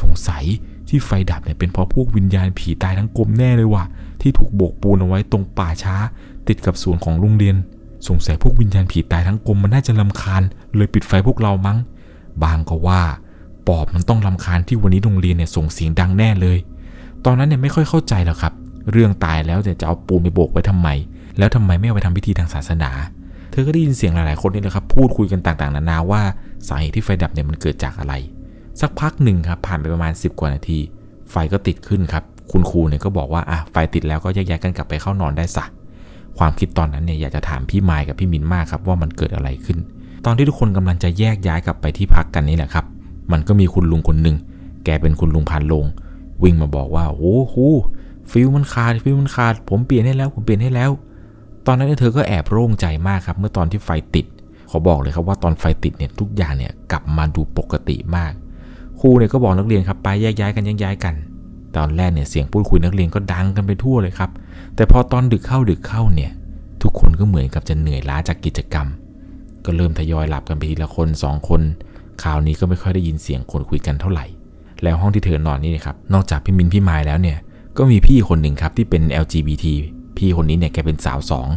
[0.00, 0.44] สงสัย
[0.88, 3.84] ที่ไฟดับเนี่ยเป็นเพราะพวกวิญญาณผีตายทั้งกลมแน่เลยว่ะ
[4.20, 5.96] ที่ถูกโบกปูนเอาไว้ตรงป่าช้า
[6.48, 7.56] ติดกับสวนของโรงเรียน
[8.08, 10.42] สงสัยพวกวิญญาณผีตายทั้งกลมมันน่าจะลำคาญ
[10.76, 11.78] เลยปิดไฟพวกเรามั้ง
[12.42, 13.02] บางก็ว่า
[13.68, 16.58] ปอบมันต้องลำคาญที่วันนี้โรงเรียนเนี่ยส่งเสียงดังแน่เลย
[17.24, 18.52] ตอนนั้นเนี่ยไม่ค่อยเข้าใจหรอกครับ
[18.90, 20.88] เรื่องตายแล้วแต่จะเอาปูนไปโบกไว้ทำไม
[21.38, 22.90] แล้วทำไมไม่เอาไปทำพิธีทางศาสนา
[23.50, 26.22] เธอก็ได้ยินเสียงหลายๆคนนี่แหละครับ พูดคุยกันต่างๆ นานาว่า
[26.68, 28.14] สาเหตุที่ไฟดับเนี่ยมันเกิดจากอะไร
[28.80, 30.78] สักพักหนึ่งครับผ่านไปประมาณ 10 กว่านาที
[31.30, 35.64] ไฟก็ติดขึ้นครับ คุณครูเนี่ยก็บอกว่าอะไฟติดแล้วก็แยกย้ายกันกลับไปเข้านอนได้ซะ
[36.38, 39.78] ความคิดตอนนั้นเนี่ยอยากจะถามพี่ไมค์กับพี่มินมากครับว่ามันเกิดอะไรขึ้น
[40.24, 42.84] ตอนที่ทุกคนกำลังจะแยกย้ายกลับไปที่พักกันนี่แหละครับ
[43.32, 44.36] มันก็มีคุณลุงคนหนึ่ง
[44.84, 45.84] แกเป็นคุณลุงพันลง
[46.42, 47.66] วิ่งมาบอกว่าโอ้ครู
[48.32, 50.90] ฟิวมันขาดฟิวมันขาด ผมเปลี่ยนให้แล้ว ผมเปลี่ยนให้แล้ว
[51.66, 54.26] ตอนนั้นเธอก็แอบโล่งใจมากครับ เมื่อตอนที่ไฟติด
[54.70, 58.32] ขอบอกเลยครับว่าตอนไฟติดเนี่ยทุกอย่างเนี่ยกลับมาดูปกติมาก
[59.00, 61.14] ครูเนี่ยก็บอกนักเรียนครับไปแยกย้ายกันแยกย้ายกัน
[61.76, 64.30] ตอนแรกเนี่ยเสียงพูดคุยนักเรียนก็ดังกันไปทั่วเลยครับ
[64.76, 66.30] แต่พอตอนดึกเข้าดึกเข้าเนี่ย
[66.82, 68.86] ทุกคนก็เหมือนกับจะเหนื่อยล้าจากกิจกรรม
[69.64, 71.60] ก็เริ่มทยอยหลับกันไปทีละคนสองคน
[72.22, 74.26] คราวนี้ก็ไม่ค่อยได้ยินเสียงคนคุยกันเท่าไหร่
[74.82, 77.38] แล้วห้องที่เธอนอนนี่นะครับ นอกจากพี่มินพี่ไม้แล้วเนี่ย
[77.78, 79.64] ก็มีพี่คนหนึ่งครับที่เป็น LGBT
[80.16, 81.48] พี่คนนี้เนี่ยแกเป็นสาวสอง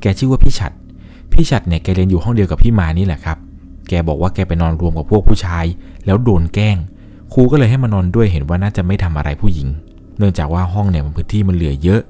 [0.00, 0.72] แกชื่อว่าพี่ฉัด
[1.32, 3.38] พี่ฉัดเนี่ยแกเรียนอยู่ห้องเดียวกับพี่มานี่แหละครับ
[3.88, 5.64] แกบอกว่าแกไปนอนรวมกับพวกผู้ชาย
[6.06, 6.76] แล้วโดนแกล้ง
[7.32, 9.68] ครูก็เลยให้มานอนด้วยเห็นว่าน่าจะไม่ทำอะไรผู้หญิง
[10.18, 12.00] เนื่องจากว่าห้องเนี่ยมันพื้นที่มันเหลือเยอะ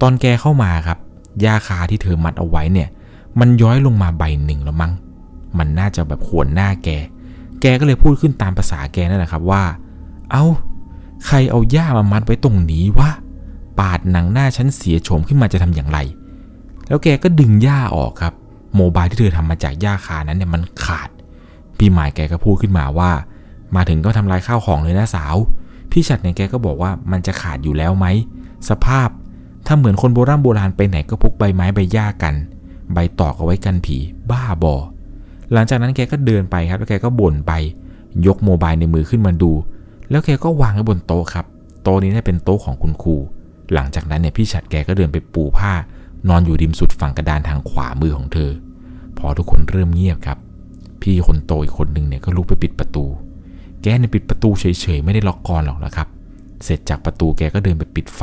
[0.00, 0.98] ตอนแกเข้ามาครับ
[1.40, 2.88] หญ้าคาที่เธอมัดเอาไว้เนี่ย
[3.40, 4.92] มันย้อยลงมาใบหนึ่งแล้วมั้ง
[5.58, 6.88] มันน่าจะแบบขวนหน้าแก
[7.60, 9.62] แกก็เลยพูดขึ้นตามภาษาแกนั่นแหละครับว่า
[10.30, 10.44] เอา้า
[11.26, 13.10] ใครเอาหญ้ามามัดไว้ตรงนี้วะ
[13.80, 15.98] ปาดหนังหน้าฉันเสียโฉมขึ้นมาจะทำอย่างไร
[16.88, 18.34] แล้วแกก็ดึงหญ้าออกครับ
[18.76, 21.08] โมบายที่เธอทำมาจากหญ้าคานั้นเนี่ยมันขาด
[21.78, 23.10] พี่หมายแกก็พูดขึ้นมาว่า
[23.76, 25.36] มาถึงก็ทำลายข้าวของเลยนะสาว
[25.90, 28.06] พี่ฉัดเนี่ยแกก็บอกว่ามันจะขาดอยู่แล้วไหม
[28.68, 29.08] สภาพ
[29.66, 32.34] ถ้าเหมือนคนโบราณโบราณไปไหนก็พกใบไม้ใบหญ้ากัน
[32.92, 33.96] ใบตอกเอาไว้กันผี
[34.30, 34.74] บ้าบอ
[35.52, 37.52] หลังจากนั้นแกก็เดินไปครับ แล้วแกก็บ่นไป
[38.26, 39.52] ยกโมบายในมือขึ้นมาดู
[40.10, 41.46] แล้วแกก็วางไว้บนโต๊ะครับ
[41.82, 43.16] โต๊ะนี้เนี่ยเป็นโต๊ะของคุณครู
[43.74, 45.72] หลังจากนั้นเนี่ยพี่ฉัดแกก็เดินไปปูผ้า
[46.28, 48.50] นอนอยู่ริมสุดฝั่งกระดานทางขวามือของเธอ
[49.18, 50.38] พอทุกคนเริ่มเงียบครับ
[51.02, 53.04] พี่คนโตอีกคนหนึ่งเนี่ยก็ลุกไปปิดประตู
[53.82, 54.64] แกเนี่ยปิดประตูเฉ
[54.96, 56.08] ยๆไม่ได้ล็อกกรหรอกนะครับ
[56.64, 58.22] เสร็จจากประตูแกก็เดินไปปิดไฟ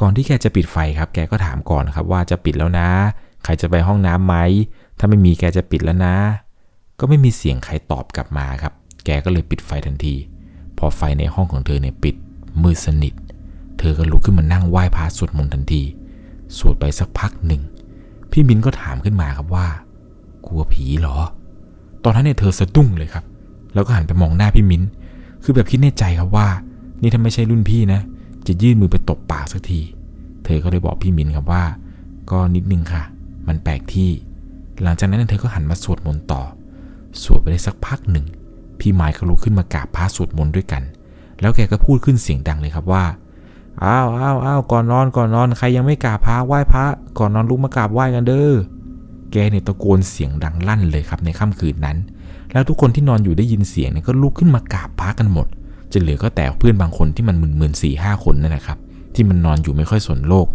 [0.00, 2.88] ก่อนที่แกจะปิดไฟครับ แกก็ถามก่อนครับว่าจะปิดแล้วนะ
[3.44, 4.36] ใครจะไปห้องน้ำไหม
[4.98, 6.16] ถ้าไม่มีแกจะปิดแล้วนะ
[7.00, 8.72] ก็ไม่มีเสียงใครตอบกลับมาครับ
[9.04, 10.14] แกก็เลยปิดไฟทันที
[10.78, 12.14] พอไฟในห้องของเธอเนี่ยปิด
[12.62, 13.14] มืดสนิท
[13.78, 15.82] เธอก็ลุกขึ้นมานั่งไหว้พระสวดมนต์ทันที
[16.56, 17.62] สวดไปสักพักหนึ่ง
[18.30, 19.66] พี่มินก็ถามขึ้นมาครับว่า
[20.46, 21.16] กลัวผีเหรอ
[22.04, 23.24] ตอนนั้นเนี่ยเธอสะดุ้งเลยครับ
[23.74, 24.82] แล้วก็หันไปมองหน้าพี่มิ้น
[25.42, 26.48] คือแบบคิดในใจครับว่า
[27.00, 28.00] นี่ถ้าไม่ใช่รุ่นพี่นะ
[28.46, 29.80] จะยื่นมือไปตบปากสักที
[30.44, 31.64] เธอก็เลยบอกพี่มิ้นครับว่า
[32.30, 33.02] ก็นิดนึงค่ะ
[33.48, 34.10] มันแปลกที่
[34.82, 36.42] หลังจากนั้นเธอก็หันมาสวดมนต์ต่อ
[37.22, 38.24] สวดไปได้สักพักหนึ่ง
[38.80, 40.82] พี่ไม้ก็ลุกขึ้นมากราบพระสวดมนต์ด้วยกัน
[41.40, 43.04] แล้วแกก็พูดขึ้นเสียงดังเลยครับว่า
[43.84, 46.84] อ้าวอ้าวอ้าวก่อนนอนก่อนนอนใครยังไม่กราบพระไหว้พระ
[47.18, 48.52] ก่อนนอนลุกมากราบไหว้กันเด้อ
[49.32, 51.96] แกเนี่ยตะโกนเสียงดังลั่นเลยครับในค่ำคืนนั้น
[52.52, 55.46] แล้วทุกคนที่นอนอยู่ได้ยินเสียงเนี่ยก็ลุกขึ้นมากราบพระกันหมด
[55.92, 58.78] จะเหลือก็แต่เพื่อนบางคนที่มันมึนๆสี่ห้าคนนั่นแหละครับ
[59.14, 60.46] ที่มันนอนอยู่ไม่ค่อยสนโลก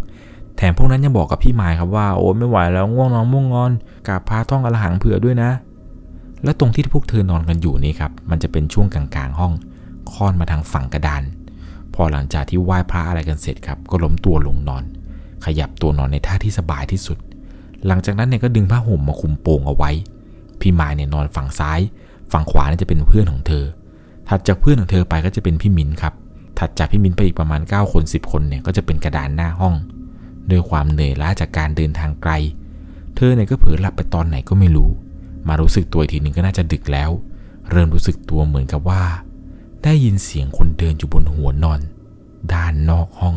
[0.56, 3.72] แถมพวกนั้นยังบอกกับพี่ไม้ครับว่าโอ้ไม่ไหวแล้วง่วงนอนม่วงงอน
[4.08, 5.50] กราบพระท่องอรหังเผื่อด้วยนะ
[6.44, 9.52] และตรงที่พวกเธอนอนกันอยู่นี่ครับ มันจะเป็นช่วงกลางๆห้อง
[10.12, 11.22] ค่อนมาทางฝั่งกระดาน
[11.94, 14.84] พอหลังจากที่ไหว้พระอะไรกันเสร็จครับ ก็ล้มตัวลงนอน
[15.44, 17.18] ขยับตัวนอนในท่าที่สบายที่สุด
[17.86, 19.90] หลังจากนั้นเนี่ยก็ดึงผ้าห่มมาคุมโปงเอาไว้
[20.60, 21.80] พี่ไม้เนี่ยนอนฝั่งซ้าย
[22.32, 23.64] ฝั่งขวาเนี่ยจะเป็นเพื่อนของเธอ
[24.28, 26.14] ถัดจากเพื่อนของเธอไปก็จะเป็นพี่มินครับ
[26.58, 29.74] ถัดจากพี่มินไปอีกประมาณ 9 คน 10 คนเนี่ยก็จะเป็นกระดานหน้าห้อง
[30.50, 32.32] ด้วยความเหนื่อยล้าจากการเดินทางไกล
[33.16, 34.90] เธอเนี่ยก็เผลอหลับไปตอนไหนก็ไม่รู้
[35.48, 37.10] มารู้สึกตัวอีกทีหนึ่งก็น่าจะดึกแล้ว
[37.70, 39.02] เริ่มรู้สึกตัวเหมือนกับว่า
[39.84, 41.80] ได้ยินเสียงคนเดินอยู่บนหัวนอน
[42.52, 43.36] ด้านนอกห้อง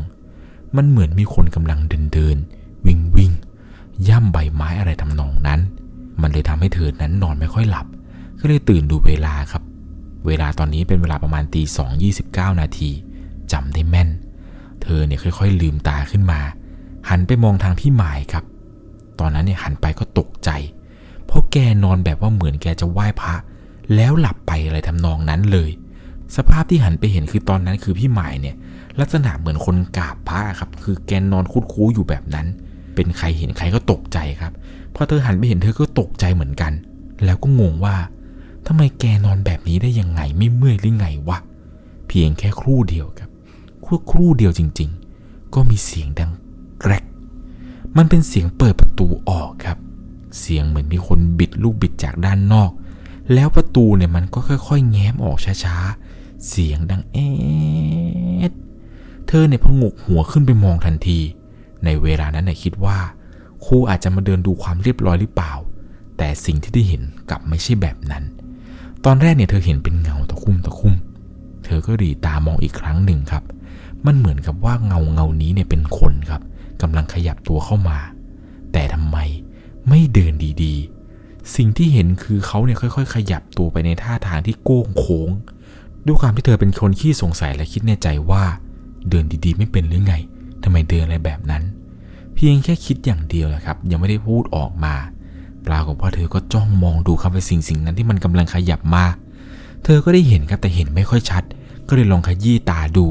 [0.75, 2.37] มันเหมือนมีคนกำลังเดินเดิน
[2.85, 3.31] วิ่งวิ่ง
[4.07, 5.59] ย่ำใบไม้อะไรทำนองนั้น
[6.21, 7.85] มันเลยทำให้เธอนั้นนอนไม่ค่อยหลับ
[8.39, 9.63] ก็เลยตื่นดูเวลาครับ
[10.27, 12.89] เวลาตอนนี้เป็นเวลาประมาณตีสองยี่สิบเก้านาที
[13.51, 14.09] จำได้แม่น
[14.81, 16.39] เธอเนี่ยค่อย ๆ ลืมตาขึ้นมา
[17.09, 18.43] หันไปมองทางพี่หมายครับ
[19.19, 20.49] ตอนนั้นเนี่ยหันไปก็ตกใจ
[21.27, 23.33] เพราะแกนอนแบบว่าเหมือนแกจะไหว้พระ
[23.95, 25.69] แล้วหลับไปอะไรทำนองนั้นเลย
[26.35, 28.55] สภาพที่หันไปเห็นคือตอนนั้นคือพี่หมายเนี่ย
[28.99, 32.47] ลักษณะเหมือนคนกราบพระครับ คือแกนอนคุดคู้อยู่แบบนั้น
[32.95, 34.51] เป็นใครเห็นใครก็ตกใจครับ
[34.95, 36.73] พอเธอหันไปเห็นเธอก็ตกใจเหมือนกัน
[37.25, 37.95] แล้วก็งงว่า
[38.67, 41.37] ทำไมแกนอนแบบนี้ได้ยังไงไม่เมื่อยหรือไงวะ
[42.07, 43.29] เพียงแค่ครู่เดียวครับ
[43.85, 44.89] ครู่ครู่เดียวจริง
[45.21, 46.31] ๆ ก็มีเสียงดัง
[46.81, 47.03] แกรก
[47.97, 49.77] มันเป็นเสียงเปิดประตูออกครับ
[50.39, 52.71] เสียงเหมือนมีคนบิดลูกบิดจากด้านนอก
[53.33, 57.29] แล้วประตูเนี่ยมันก็ค่อย ๆ แง้มออกช้าๆ เสียงดังเอ๊
[58.49, 58.51] ด
[59.27, 61.19] เธอเนี่ยพงกหัวขึ้นไปมองทันที
[61.85, 62.97] ในเวลานั้นเนี่ยคิดว่า
[63.65, 65.53] ครูอาจจะมาเดินดูความเรียบร้อยหรือเปล่า
[66.17, 68.23] แต่สิ่งที่ได้เห็นกลับไม่ใช่แบบนั้น
[69.05, 70.95] ตอนแรกเนี่ยเธอเห็นเป็นเงาตะคุ่มตะคุ่ม
[71.65, 73.43] เธอก็รีตามองอีกครั้งหนึ่งครับ
[74.05, 76.41] มันเหมือนกับว่าเงาเงานี้เนี่ยเป็นคนครับ
[76.81, 77.97] กำลังขยับตัวเข้ามา
[78.73, 79.17] แต่ทำไม
[79.89, 85.29] ไม่เดินดีๆ สิ่งที่เห็นคือเขาเนี่ยค่อย ๆ ขยับตัวไปในท่าทางที่โก้งโค้ง
[86.05, 88.43] ด้วยความที่เธอเป็นคนขี้สงสัยและคิดในใจว่า
[89.09, 90.15] เดินดีๆ ไม่เป็นหรือไง
[90.63, 91.63] ทำไมเดินอะไรแบบนั้น
[92.33, 94.95] เพียงแค่คิดอย่างเดียวแหละครับ ยังไม่ได้พูดออกมา
[95.67, 99.05] ปรากฏว่าเธอก็จ้องมองดูครับไปสิ่งสิ่งนั้นที่มันกำลังขยับมา
[99.83, 101.43] เธอก็ได้เห็นครับแต่เห็นไม่ค่อยชัด
[101.87, 103.05] ก็เลยลองขยี้ตาดู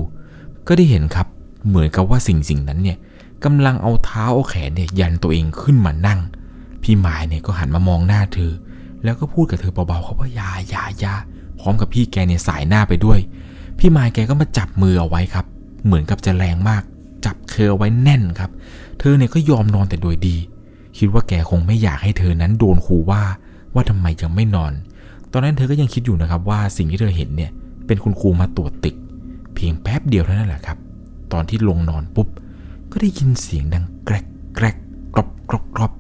[0.69, 1.27] ก็ได้เห็นครับ
[1.67, 2.99] เหมือนกับว่าสิ่งสิ่งนั้นเนี่ย
[3.45, 6.21] กำลังเอาเท้าเอาแขนเนี่ยยันตัวเองขึ้นมานั่ง
[6.89, 8.53] พี่หมายเนี่ยก็หันมามองหน้าเธอ
[9.05, 11.15] แล้วก็พูดกับเธอเบาๆเขาว่าอยาอยาอยา
[11.61, 13.19] พร้อมกับพี่แกเนี่ยสายหน้าไปด้วย
[13.79, 15.47] พี่หมายแกก็มาจับมือเอาไว้ครับ
[15.85, 16.83] เหมือนกับจะแรงมาก
[17.25, 18.51] จับเธอเอาไว้แน่นครับ
[18.99, 20.37] เธอเนี่ยก็ยอมนอนแต่โดยดี
[20.99, 23.23] คิดว่าแกคงไม่อยากให้เธอนั้นโดนขู่ว่า
[23.75, 24.73] ว่าทำไมยังไม่นอน
[25.33, 27.51] ตอนนั้นเธอก็ยังคิดอยู่นะครับว่าสิ่งที่เธอเห็นเนี่ย
[27.87, 28.97] เป็นคุณครูมาตรวจติก
[29.55, 30.79] เพียงแป๊บเดียวเท่านั้นแหละครับ
[31.33, 32.29] ตอนที่ลงนอนปุ๊บ
[32.91, 34.77] ก็ได้ยินเสียงดังแกรกแกรก
[35.15, 35.93] กรอบกรอบกรอบ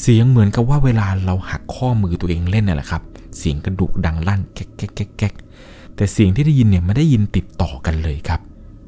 [0.00, 3.02] เสียงเหมือนกับว่าเวลาเราหักข้อมือตัวเองเล่นน่ะแหละครับ
[3.38, 5.34] เสียงกระดูกดังลั่นแก๊กแก๊กแก๊กแก๊ก
[5.96, 8.40] แต่เสียงที่ได้ยินเนี่ยไม่ได้ยินติดต่อกันเลยครับ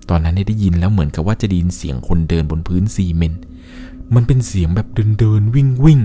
[0.09, 3.43] ตอนนั้นได้ยินแล้วเหมือนกับว่าจะได้ยินเสียงคนเดินบนพื้นซีเมนต์
[4.15, 6.01] มันเป็นเสียงแบบเดินเดินวิ่งวิ่ง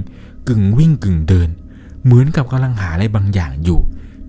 [0.48, 1.50] กึ่งวิ่งกึ่งเดิน
[2.04, 3.80] เหมือนกับกำลังหาอะไรบางอย่างอยู่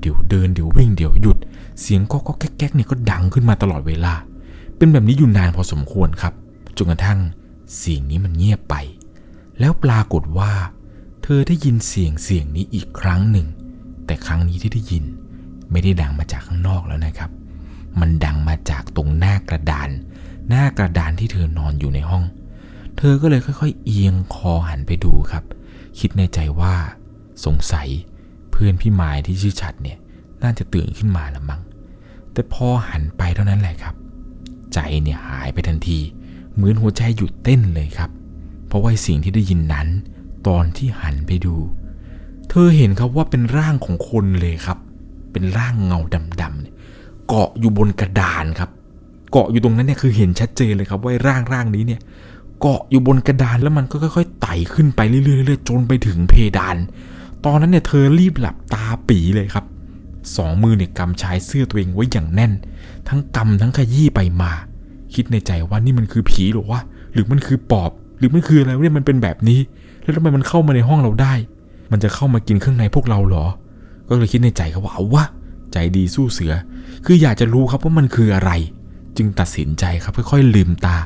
[0.01, 1.39] เดี๋ยวเดินเดี๋ยววิ่งเดี๋ยวหยุด
[1.81, 4.15] เสียงก็ก็แก๊กเนี่ยก็ดังขึ้นมาตลอดเวลา
[4.77, 6.35] เป็นแบบนี้อยู่นานพอสมควรครับ
[6.77, 7.19] จนกระทั่ง
[7.77, 8.75] เสียงนี้มันเงียบไป
[9.61, 10.53] แล้วปรากฏว่า
[11.23, 13.47] เธอได้ยินเสียงเสียงนี้อีกครั้งหนึ่ง
[14.07, 15.05] แต่ครั้งนี้ที่ได้ยิน
[15.71, 17.31] ไม่ได้ดังมาจากข้างนอกแล้วนะครับ
[18.01, 19.91] มันดังมาจากตรงหน้ากระดาน
[20.49, 22.25] หน้ากระดานที่เธอนอนอยู่ในห้อง
[22.97, 25.45] เธอก็เลยค่อยๆ เอียงคอหันไปดูครับ
[25.99, 26.75] คิดในใจว่า
[27.45, 27.89] สงสัย
[28.51, 29.99] เพื่อนพี่หมายที่ชื่อชัดเนี่ย
[30.43, 31.61] น่าจะตื่นขึ้นมาละมั้ง
[32.33, 33.95] แต่พอหันไปเท่านั้นแหละครับ
[34.75, 35.99] ใจเนี่ยหายไปทันที
[36.55, 38.11] เหมือนหัวใจหยุดเต้นเลยครับ
[38.73, 39.89] เพราะว่าสิ่งที่ได้ยินนั้น
[40.49, 41.55] ตอนที่หันไปดู
[42.49, 44.79] เธอเห็นครับว่าเป็นร่างของคนเลยครับ
[45.33, 46.01] เป็นร่างเงา
[46.41, 46.75] ดำๆเนี่ย
[47.29, 48.71] เกาะอยู่บนกระดานครับ
[49.31, 52.01] เกาะอยู่ตรงนั้นเนี่ยคือเห็นชัดเจนเลยครับว่าร่างร่างนี้เนี่ย
[52.61, 56.77] เกาะอยู่บนกระดานแล้วมันก็ค่อยๆไต่ขึ้นไปเรื่อยๆจนไปถึงเพดาน
[57.45, 59.65] ตอนนั้นเนี่ยเธอรีบหลับตาปีเลยครับ
[60.37, 62.53] สองมือเนี่ยกำชายเสื้อตัวเองไว้อย่างแน่น
[63.09, 64.53] ทั้งกำทั้งขยี้ไปมา
[65.15, 66.81] คิดในใจว่านี่มันคือผีหรอวะ
[67.13, 67.91] หรือมันคือปอบ
[68.23, 69.61] รือมันคืออะไรเนี่ยมันเป็นแบบนี้
[70.03, 71.35] แล้วทำไมมันเข้ามาในห้องเราได้
[71.93, 73.47] มันจะเข้ามากินเครื่องในพวกเราเหรอ
[74.09, 75.25] ก็เลยคิดในใจครับว่าเอาวะ
[75.73, 76.53] ใจดีสู้เสือ
[77.05, 78.51] คืออยากจะรู้ครับว่ามันคืออะไร
[79.17, 80.97] จึงตัดสินใจครับค่อยๆลืมตา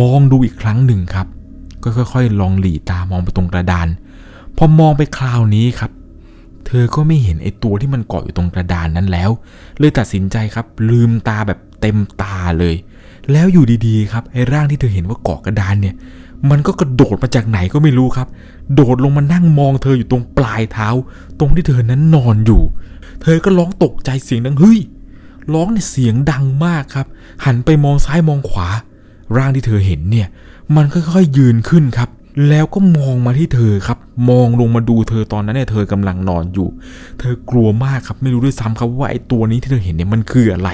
[0.00, 1.26] มองดูอีกครั้งหนึ่งครับ
[1.82, 3.88] ก็ค่อยๆ ลองหลีตามองไปตรงกระดาน
[4.56, 5.90] พอมองไปคราวนี้ครับ
[6.66, 9.30] เธอก็ไม่เห็นไอ้ตัวที่มันเกาะอยู่ตรงกระดานนั้นแล้ว
[9.78, 12.74] เลยตัดสินใจครับ ลืมตาแบบเต็มตาเลย
[13.32, 15.94] แล้วอยู่ดีๆ ครับไอ้ร่างที่เธอเห็นว่าเกาะกระดานเนี่ย
[16.50, 18.28] มันก็กระโดดมาจากไหนก็ไม่รู้ครับ
[18.74, 20.88] โดดลงมานั่งมองเธออยู่ตรงปลายเท้า
[21.38, 22.62] ตรงที่เธอนั้นนอนอยู่
[23.22, 24.80] เธอก็ร้องตกใจเสียงดังเฮ้ย
[25.52, 27.06] ร้องเนี่ยเสียงดังมากครับ
[27.44, 28.68] หันไปมองซ้ายมองขวา
[29.36, 30.28] ร่างที่เธอเห็นเนี่ย
[30.76, 32.08] มันค่อยๆยืนขึ้นครับ
[32.48, 33.98] แล้วก็มองมาที่เธอครับ
[34.30, 36.68] มองลงมาดูเธอตอนนั้นเนี่ยเธอกำลังนอนอยู่
[37.20, 40.70] เธอกลัวมากครับ ไม่รู้ด้วยซ้ำครับว่าไอ้ตัวนี้ที่เธอเห็นเนี่ยมันคืออะไร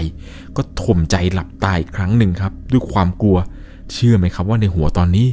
[0.57, 3.37] ก็ถ่มใจหลับตายอีกครั้งหนึ่งครับ ด้วยความกลัว
[3.93, 5.27] เชื่อไหมครับว่าในหัวตอนนี้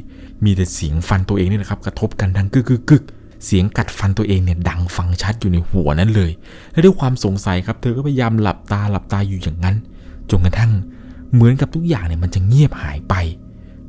[0.43, 3.04] มีแต่เสียงฟันตัวเองนี่แหละครับกระทบกันดังกึกกึกกึก
[3.45, 6.32] เสียงกัดฟันตัวเองเนี่ยดังฟังชัดอยู่ในหัวนั้นเลย
[6.71, 9.76] และด้วยความสงสัยครับ เธอก็พยายามหลับตาหลับตาอยู่อย่างนั้น
[10.30, 10.71] จนกระทั่ง
[11.34, 13.13] เหมือนกับทุกอย่างเนี่ยมันจะเงียบหายไป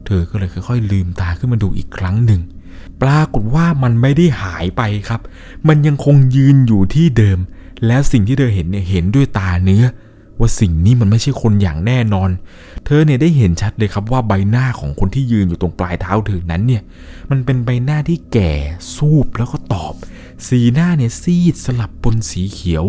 [0.07, 2.41] เธอก็เลยค่อยๆ ลืมตาขึ้นมาดูอีกครั้งหนึ่ง
[3.03, 5.21] ปรากฏว่ามันไม่ได้หายไปครับ
[5.69, 7.39] มันยังคงยืนอยู่ที่เดิม
[7.87, 9.85] แล้วสิ่งที่เธอเห็นเนี่ยเห็นด้วยตาเนื้อ
[10.39, 12.31] ว่าสิ่งนี้มันไม่ใช่คนอย่างแน่นอน
[12.85, 16.83] เธอเนี่ยได้เห็นชัดเลยครับว่าใบหน้าของคนที่ยืนอยู่ตรงปลายเท้าเธอนั้นเนี่ย
[17.31, 18.53] มันเป็นใบหน้าที่แก่
[18.95, 19.95] สูบแล้วก็ตอบ
[20.47, 22.85] สีหน้าเนี่ยซีดสลับปนสีเขียว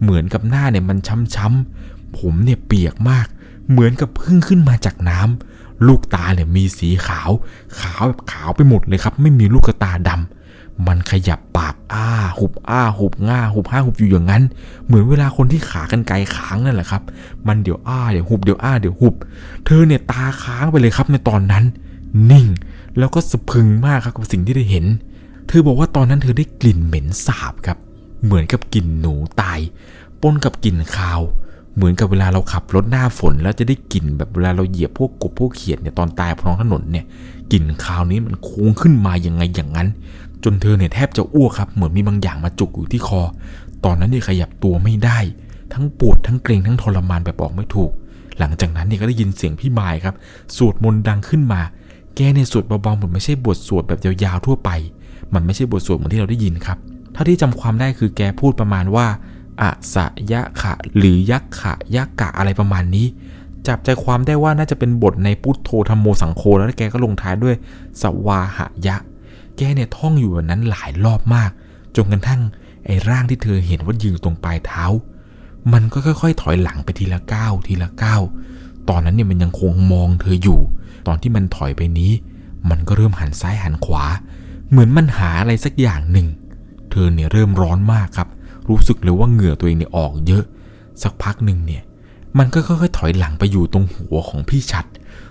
[0.00, 0.98] เหมือนกับหน้าเนี่ยมัน
[1.34, 3.26] ช้ำๆผมเนี่ยเปียกมาก
[3.70, 7.30] เหมือนกับเพิ่งขึ้นมาจากน้ำลูกตาเนี่ยมีสีขาว
[7.80, 10.43] ขาวแบบขาวไปหมดเลยครับ ไม่มีลูกตาดำ
[10.86, 12.08] มันขยับปากอ้า
[12.38, 14.42] หุบอ้า หุบง่า หุบห้าหุบอยู่อย่างนั้น
[14.84, 17.02] เหมือนเวลาคนที่ขากันไกลค้างนั่นแหละครับ
[17.46, 19.14] มันเดี๋ยวอ้าเดี๋ยวหุบเดี๋ยวอ้าเดี๋ยวหุบ
[19.64, 21.64] เธอเนี่ยตาค้างไปเลยครับในตอนนั้น
[22.30, 22.46] นิ่ง
[22.98, 24.84] แล้วก็สะพึงมากครับกับสิ่งที่ได้เห็น
[25.48, 27.78] เธอบอกว่าตอนนั้นเธอได้กลิ่นเหม็นสาบครับ
[28.24, 29.60] เหมือนกับกลิ่นหนูตาย
[30.20, 31.20] ปนกับกลิ่นคาว
[31.74, 37.04] เหมือนกับเวลาเราขับรถหน้าฝน แล้วจะได้กลิ่นแบบเวลาเราเหยียบพวกกบพวกเขียดเนี่ยตอนตายบนท้องถนนเนี่ย
[37.52, 39.88] กลิ่นคาวนี้มันคงขึ้นมาอยังไงอย่างนั้น
[40.44, 43.22] จนเธอเนี่ยแทบจะอ้วกครับ เหมือนมีบางอย่างมาจุกอยู่ที่คอ
[43.84, 45.18] ตอนนั้นเนี่ยขยับตัวไม่ได้
[45.74, 47.90] ทั้งปวดทั้งเกรงทั้งทรมานแบบบอกไม่ถูก
[48.38, 50.14] หลังจากนั้นเนี่ยก็ได้ยินเสียงพี่มายครับ
[50.56, 51.60] สวดมนต์ดังขึ้นมา
[52.14, 54.70] แกเนี่ยสวดเบาๆเหมือนไม่ใช่บทสวดแบบยาวๆทั่วไป
[55.34, 56.78] มันไม่ใช่บทสวดเหมือนที่เราได้ยินครับ
[57.12, 59.06] เท่าที่จำความได้คือแกพูดประมาณว่า
[59.60, 63.06] อะสะยะขะ หรือยักขะยักกะอะไรประมาณนี้
[63.68, 67.54] จับใจความได้ว่าน่าจะเป็นบทในพุทโธธรรมโมสังโฆแล้วแกก็ลงท้ายด้วย
[68.02, 68.96] สวาหะยะ
[69.56, 71.50] แกเนี่ยท่องอยู่แบบนั้นหลายรอบมาก
[71.96, 72.40] จนกระทั่ง
[72.86, 74.84] ไอ้ร่างที่เธอเห็นว่ายืนตรงปลายเท้า
[75.72, 78.22] มันก็ค่อยๆ ถอยหลังไปทีละก้าวทีละก้าว
[78.88, 80.60] ตอนนั้นเนี่ยมันยังคงมองเธออยู่
[81.06, 82.12] ตอนที่มันถอยไปนี้
[82.70, 84.04] มันก็เริ่มหันซ้ายหันขวา
[84.70, 86.26] เหมือนมันหาอะไรสักอย่างหนึ่ง
[86.90, 88.28] เธอเนี่ยเริ่มร้อนมากครับ
[88.68, 90.44] รู้สึกเลยว่าเหงื่อตัวเองเนี่ยออกเยอะ
[91.02, 91.82] สักพักหนึ่งเนี่ย
[92.38, 94.84] มันก็ค่อยๆ ถอยหลังไปอยู่ตรงหัวของพี่ชัด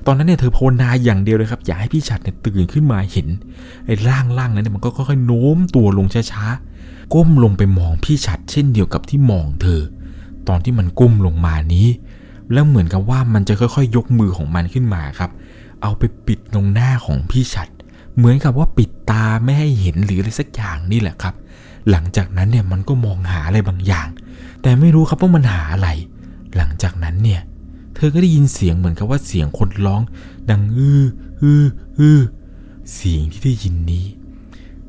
[0.05, 3.27] ตอนนั้นเนี่ยเธอภาวนาอย่างเดียวเลยครับ อยากให้พี่ชัดเนี่ยตื่นขึ้นมาเห็น
[3.85, 9.81] ไอ้ร่างร่างนั้นเนี่ยมันก็ค่อยๆโน้มตัวลงช้าๆก้มลงไปมองพี่ชัดเช่นเดียวกับที่มองเธอ
[10.47, 11.87] ตอนที่มันก้มลงมานี้
[12.53, 15.31] แล้วเหมือนกับว่ามันจะค่อยๆ ยกมือของมันขึ้นมาครับ
[15.81, 17.67] เอาไปปิดตรงหน้าของพี่ชัด
[18.17, 21.33] เหมือนกับว่าปิดตาไม่ให้เห็นหรืออะไรสักอย่างนี่แหละครับ
[21.89, 24.07] หลังจากนั้นเนี่ยมันก็มองหาอะไรบางอย่าง
[24.61, 25.89] แต่ไม่รู้ครับว่ามันหาอะไร
[26.57, 27.41] หลังจากนั้นเนี่ย
[27.95, 30.01] เธอก็ได้ยินเสียงเหมือนกับว่าเสียงคนร้อง
[30.49, 31.03] ดังอื้อ
[31.41, 31.63] อื้อ
[31.99, 32.19] อื้อ
[32.93, 34.05] เสียงที่ได้ยินนี้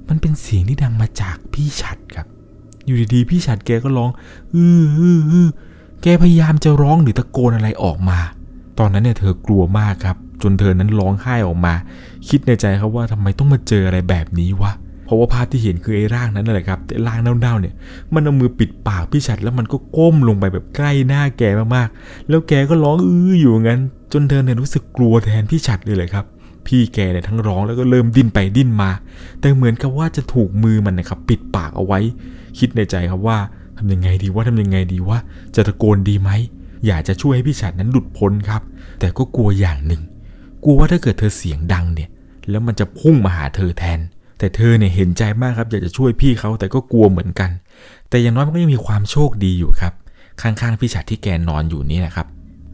[0.08, 2.26] มันเป็นเสียงที่ดังมาจากพี่ชัดครับ
[2.86, 4.10] อยู่ดีๆพี่ชัดแกก็ร้อง
[4.54, 5.48] อื้ออื้ออื้อ
[6.02, 8.18] แกพยายามจะร้องหรือตะโกนอะไรออกมา
[8.78, 11.74] ตอนนั้นเนี่ยเธอกลัวมากครับ จนเธอนั้นร้องไห้ออกมา
[12.28, 14.72] คิดในใจครับว่าทำไมต้องมาเจออะไรแบบนี้วะ
[15.04, 17.74] เพราะว่าภาพที่เห็นคือไอ้ร่างนั้นนั่นแหละครับแต่ร่างเน่าๆเนี่ย
[18.14, 21.42] มันเอามือปิดปากพี่ชัดแล้วมันก็ก้มลงไปแบบใกล้หน้าแก
[21.76, 23.80] มากๆ แล้วแกก็ร้องอื้ออยู่งั้น
[24.12, 26.24] จนเธอเนี่ยรู้สึกกลัวแทนพี่ชัดเลยเลยครับ
[26.66, 28.90] พี่แกเนี่ยทั้งร้องแล้วก็เริ่มดิ้นไปดิ้นมา
[29.40, 32.00] แต่เหมือนกับว่าจะถูกมือมันนะครับปิดปากเอาไว้
[32.58, 33.38] คิดในใจครับว่า
[33.78, 35.18] ทำยังไงดีว่าทำยังไงดีว่า
[35.54, 36.30] จะตะโกนดีไหม
[36.86, 38.62] อยากจะช่วยให้พี่ฉัดนั้นหลุดพ้นครับ
[39.00, 40.02] แต่ก็กลัวอย่างหนึ่ง
[40.64, 42.10] กลัวว่าถ้าเกิดเธอเสียงดังเนี่ย
[42.50, 44.00] แล้วมันจะพุ่งมาหาเธอแทน
[44.38, 47.50] แต่เธอเนี่ยเห็นใจมากครับอยากจะช่วยพี่เขาแต่ก็กลัวเหมือนกัน
[48.08, 49.92] แต่อย่างน้อยมันก็ยังมีความโชคดีอยู่ครับ
[50.42, 52.26] ข้างๆพี่ฉัดที่แกนอนอยู่นี่แหละครับ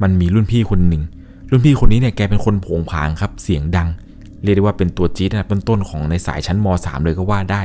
[0.02, 1.02] มันมีรุ่นพี่คนหนึ่ง
[1.50, 3.88] รุ่นพี่คนนี้เนี่ยแกเป็นคนผงผางครับ เสียงดัง
[4.42, 7.62] เรียกได้ว่าเป็นตัวจี๊ดนะต้นๆของในสายชั้นม .3 เลยก็ว่าได้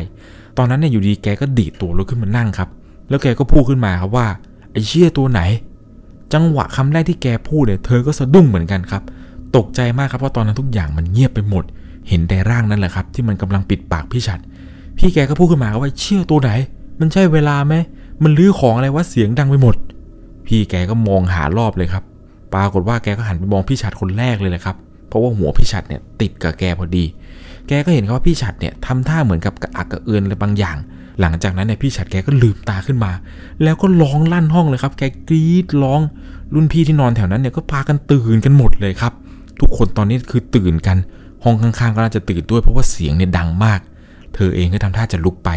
[0.58, 2.70] ตอนนั้นเนี่ยอยู่ดีแกก็ดีดตัวลุกขึ้นมานั่งครับ
[3.10, 4.28] แล้วแกก็พูดขึ้นมาครับว่า
[4.72, 5.42] ไอ้เชี่ยตัวไหน
[6.34, 9.04] จังหวะคำแรกที่แกพูดเนี่ยเธอก็สะดุ้งเหมือนกันครับ
[9.56, 11.64] ตกใจมากครับเพราะตอนนั้นทุกอย่างมันเงียบไปหมด
[12.10, 14.40] เห็นแต่ร่างนั่นแหละครับ ที่มันกำลังปิดปากพี่ฉัด
[14.98, 16.52] พี่แกก็พูดขึ้นมาว่าเชี่ยตัวไหน
[17.00, 17.74] มันใช่เวลาไหม
[18.24, 19.76] มันลื้อของอะไรวะเสียงดังไปหมด
[20.48, 22.04] พี่แกก็มองหารอบเลยครับ
[22.54, 24.76] ปรากฏว่าแกก็หันไปมองพี่ฉัดคนแรกเลยแหละครับ
[25.08, 27.06] เพราะว่าหัวพี่ฉัดเนี่ยติดกับแกพอดี
[27.68, 30.78] แกก็เห็นครับว่าพี่ฉัดเนี่ยทำท่าเหมือนกับกระอักกระเอือนอะไรบางอย่าง
[31.22, 33.12] หลังจากนั้นเนี่ยพี่ฉัดแกก็ลืมตาขึ้นมา
[33.64, 36.02] แล้วก็ร้องลั่นห้องเลยครับ แกกรีดร้อง
[36.54, 39.14] รุ่นพี่ที่นอนแถวนั้นเนี่ยก็พากันตื่นกันหมดเลยครับ
[39.60, 40.98] ทุกคนตอนนี้คือตื่นกัน
[41.46, 43.80] ห้องข้างๆก็น่าจะตื่นด้วยเพราะว่าเสียงเนี่ยดังมาก
[44.36, 45.50] เธอเองก็ทำท่าจะลุกไป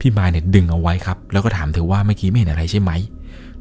[0.00, 2.90] พี่มายเนี่ยดึงเอาไว้ครับ แล้วก็ถามเธอว่าเมื่อกี้ไม่เห็นอะไรใช่ไหม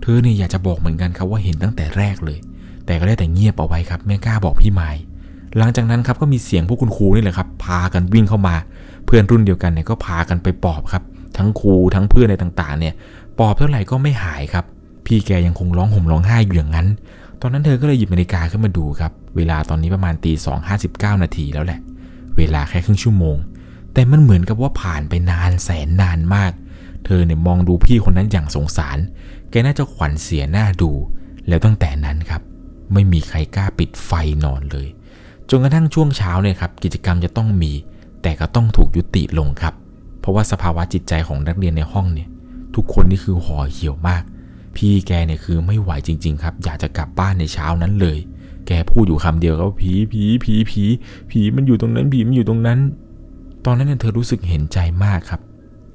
[0.02, 2.40] เธอเนี่ยอยากจะบอกเหมือนกันครับว่าเห็นตั้งแต่แรกเลย
[2.86, 4.96] แต่ก็ได้แต่เงียบเอาไว้ครับไม่กล้าบอกพี่มาย
[5.58, 8.56] หลังจากนั้นครับก็มีเสียงพวกคุณครูนี่แหละครับ พากันวิ่งเข้ามา
[9.06, 11.04] เพื่อนรุ่นเดียวกันเนี่ยก็พากันไปปอบครับ
[11.38, 12.94] ทั้งครูทั้งเพื่อนในต่างๆ เนี่ย
[13.40, 14.66] ปอบเท่าไหร่ก็ไม่หายครับ
[15.06, 16.88] พี่แกยังคงร้องห่มร้องไห้อยู่อย่างนั้น
[17.42, 21.80] ตอนนั้นเธอก็เลยหยิบนาฬิกาขึ้นมาดูครับ เวลาตอนนี้ประมาณตีสองห้าสิบเก้านาทีแล้วแหละ
[22.38, 23.38] เวลาแค่ครึ่งชั่วโมง
[23.94, 26.52] แต่มันเหมือนกับว่าผ่านไปนานแสนนานมาก
[27.06, 28.98] เธอเนี่ยมองดูพี่คนนั้นอย่างสงสาร
[29.50, 30.92] แกน่าจะขวัญเสียหน้าดู
[31.48, 32.42] แล้วตั้งแต่นั้นครับ
[32.94, 34.12] ไม่มีใครกล้าปิดไฟ
[34.44, 34.88] นอนเลย
[35.50, 37.72] จนกระทั่งช่วงเช้าเนี่ยครับ กิจกรรมจะต้องมี
[38.22, 39.74] แต่ก็ต้องถูกยุติลงครับ
[40.20, 42.30] เพราะว่าสภาวะจิตใจของนักเรียนในห้องเนี่ย
[42.76, 44.24] ทุกคนนี่คือห่อเหี่ยวมาก
[44.76, 48.18] พี่แกเนี่ยคือไม่ไหวจริง ๆ ครับ อยากจะกลับบ้านในเช้านั้นเลย
[48.68, 50.84] แกพูดอยู่คำเดียวก็ผีผีผีผี
[51.32, 52.80] ผีมันอยู่ตรงนั้นผีมันอยู่ตรงนั้น
[53.66, 55.42] ตอนนั้นเนี่ยเธอรู้สึกเห็นใจมากครับ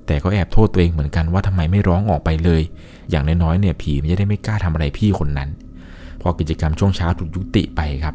[0.07, 2.63] แต่ก็แอบโทษตัวเองเหมือนกันว่าทำไมไม่ร้องออกไปเลย
[3.11, 5.49] อย่างน้อยๆเนี่ยผีมันจะได้ไม่กล้าทำอะไรพี่คนนั้น
[6.21, 8.15] พอกิจกรรมช่วงเช้าถูกยุติไปครับ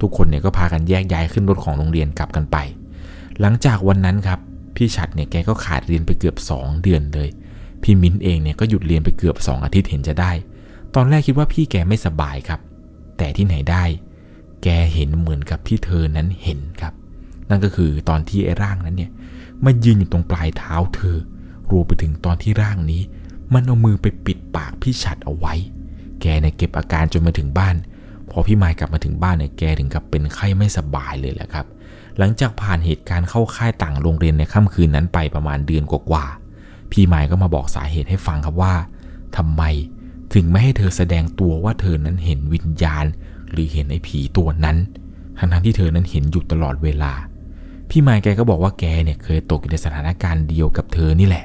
[0.00, 2.56] ทุกคนเนี่ยก็พากันแยกย้ายขึ้นรถของโรงเรียนกลับกันไป
[3.40, 4.38] หลังจากวันนั้นครับ
[4.76, 7.28] พี่ฉัดเนี่ยแกก็ขาดเรียนไปเกือบ 2 เดือนเลย
[7.82, 10.32] พี่มิ้นเองเนี่ยก็หยุดเรียนไปเกือบ 2 อาทิตย์เห็นจะได้
[10.94, 12.60] ตอนแรกคิดว่าพี่แกไม่สบายครับ
[13.18, 13.84] แต่ที่ไหนได้
[14.62, 16.92] แกเห็นเหมือนกับที่เธอนั้นเห็นครับ
[17.48, 19.10] นั่นก็คือตอนที่ไอ้ร่างนั้นเนี่ย
[19.64, 21.16] มายืนอยู่ตรงปลายเท้าเธอ
[21.70, 23.02] รวมไปถึงตอนที่ร่างนี้
[23.54, 25.54] มันเอามือไปปิดปากพี่ฉัดเอาไว้
[26.20, 27.74] แกเนี่ยเก็บอาการจนมาถึงบ้าน
[28.30, 31.66] พอพี่มายกลับมาถึงบ้านเนี่ยแกถึงกับเป็นไข้ไม่สบายเลยแหละครับ
[32.18, 36.41] หลังจากผ่านเหตุการณ์เข้าค่ายต่างโรงเรียนในค่ำคืนนั้นไปประมาณเดือนกว่าๆ
[36.92, 38.74] พี่มายก็มาบอกสาเหตุให้ฟังครับว่า
[39.36, 39.62] ทำไม
[40.34, 43.04] ถึงไม่ให้เธอแสดงตัวว่าเธอนั้นเห็นวิญญาณ
[43.50, 44.76] หรือเห็นไอ้ผีตัวนั้น
[45.38, 47.12] ทั้งๆที่เธอนั้นเห็นอยู่ตลอดเวลา
[47.90, 51.44] พี่มายแกก็บอกว่าแกเนี่ยเคยตกอยู่ในสถานการณ์เดียวกับเธอนี่แหละ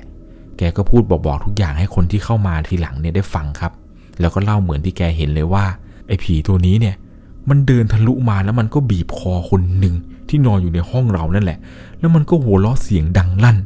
[0.58, 3.72] แกก็พูดบอกๆทุกอย่างให้คนที่เข้ามาทีหลังเนี่ยได้ฟังครับ
[4.20, 5.66] แล้วก็เล่าเหมือนที่แกเห็นเลยว่า
[6.08, 6.96] ไอ้ผีตัวนี้เนี่ย
[7.50, 9.96] มันเดินทะลุมาแล้วมันก็บีบคอคนหนึ่ง
[10.30, 11.58] ที่นอนอยู่ในห้องเรานั่นแหละ
[12.00, 13.58] แล้วมันก็หัวเราะเสียงดังลั่น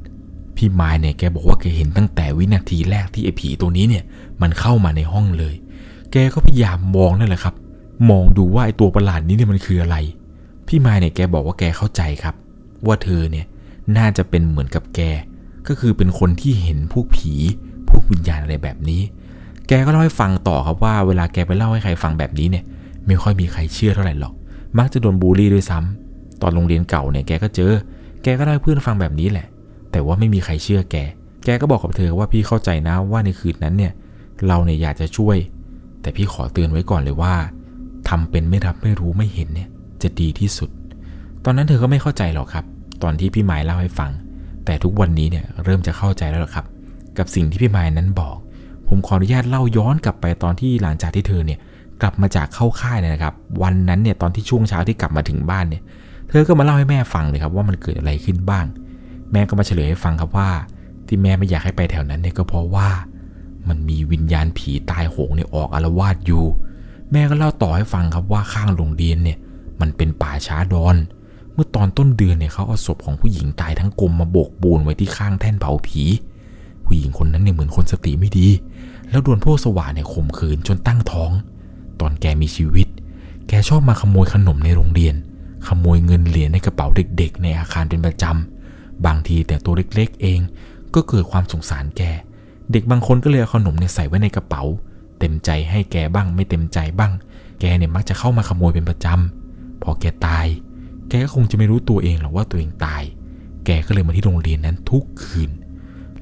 [0.58, 4.04] พี่มายเนี่ยแกบอกว่าแกเห็นตั้งแต่วินาทีแรกที่ไอ้ผีตัวนี้เนี่ย
[4.42, 5.56] มันเข้ามาในห้องเลย
[6.12, 7.56] แกก็พยายามมองนั่นแหละครับ
[8.10, 9.98] มองดูว่าไอ้ตัวประหลาดนี้เนี่ยมันคืออะไร
[10.68, 12.36] พี่มายเนี่ยแกบอกว่าแกเข้าใจครับ
[12.88, 13.46] ว่าเธอเนี่ย
[13.98, 15.02] น่าจะเป็นเหมือนกับแก
[15.68, 17.34] ก็คือเป็นคนที่เห็นพวกผี
[17.90, 19.02] พวกวิญญาณอะไรแบบนี้
[19.68, 22.64] แกก็เล่าให้ฟังต่อครับว่าเวลาแกไปเล่าให้ใครฟังแบบนี้เนี่ย
[23.08, 24.34] ไม่ค่อยมีใครเชื่อเท่าไหร่หรอก
[24.78, 27.72] มักจะโดนบูลลี่ด้วยซ้ำตอนโรงเรียนเก่าเนี่ยแกก็เจอ
[28.24, 29.48] แกก็เล่าให้เพื่อนฟังแบบนี้แหละ
[29.92, 30.96] แต่ว่าไม่มีใครเชื่อแก
[31.46, 33.94] แกก็บอกกับเธอว่าพี่เข้าใจนะว่าในคืนนั้นเนี่ย
[34.48, 35.38] เราเนี่ยอยากจะช่วย
[36.02, 37.34] แต่พี่ขอเตือนไว้ก่อนเลยว่า
[38.10, 39.70] ทำเป็นไม่รับไม่รู้ไม่เห็นเนี่ย
[40.02, 40.70] จะดีที่สุด
[41.46, 42.66] ตอนนั้นเธอก็ไม่เข้าใจหรอกครับ
[43.04, 44.12] ตอนที่พี่ไม้เล่าให้ฟัง
[44.66, 46.66] แต่ทุกวันนี้เนี่ยเริ่มจะเข้าใจแล้วหรอครับ
[47.18, 48.36] กับสิ่งที่พี่ไม้นั้นบอก
[48.88, 51.60] ผมขออนุญาตเล่าย้อนกลับไปตอนที่หลังจากที่เธอเนี่ย
[52.02, 55.82] กลับมาจากเข้าค่ายนะครับ วันนั้นเนี่ยตอนที่ช่วงเช้าที่กลับมาถึงบ้านเนี่ย
[56.30, 58.66] เธอก็มาเล่าให้แม่ฟังเลยครับว่ามันเกิดอะไรขึ้นบ้าง
[59.32, 60.50] แม่ก็มาเฉลยให้ฟังครับว่า
[61.08, 62.90] ที่แม่ไม่อยากให้ไปแถวนั้นเนี่ยก็เพราะว่า
[63.68, 66.44] มันมีวิญญาณผีตายโหงเนี่ยออกอารวาสอยู่
[67.12, 69.38] แม่ก็เล่าต่อให้ฟังครับว่าข้างโรงเรียนเนี่ย
[69.82, 70.96] มันเป็นป่าช้าดอน
[71.54, 76.04] เมื่อตอนต้นเดือนเนี่ยเขาเอาศพของผู้หญิงตายทั้งกลมมาโบกปูนไว้ที่ข้างแท่นเผาผี
[76.86, 78.48] ผู้หญิงคนนั้นเนี่ยเหมือนคนสติไม่ดี
[79.10, 81.32] แล้วโดนพวกสว่านเนี่ยข่มขืนจนตั้งท้อง
[82.00, 82.88] ตอนแกมีชีวิต
[83.48, 85.16] แกชอบมาขโมยขนมในโรงเรียน
[85.68, 88.61] ขโมยเงินเหรียญในกระเป๋าเด็ก ๆ ในอาคารเป็นประจำ
[89.06, 90.40] บางทีแต่ตัวเล็กๆเอง
[90.96, 92.02] ก็เกิดความสงสารแก
[92.72, 94.64] เด็กบางคนก็เลยเอาขนมเนี่ยใส่ไว้ในกระเป๋า
[95.20, 97.12] เต็มใจให้แกบ้างไม่เต็มใจบ้าง
[97.60, 100.48] แกเนี่ยมักจะเข้ามาขโมยเป็นประจำ พอแกตาย
[101.10, 103.04] แกก็คงจะไม่รู้ตัวเองหรอกว่าตัวเองตาย
[103.66, 105.52] แกก็เลยมาที่โรงเรียนนั้นทุกคืน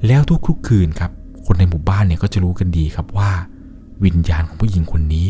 [0.06, 1.10] แล้วทุกๆคืนครับ
[1.46, 3.30] คนในหมู่บ้านเนี่ยก็จะรู้กันดีครับว่า
[4.04, 5.26] วิญญาณของผู้หญิงคนนี้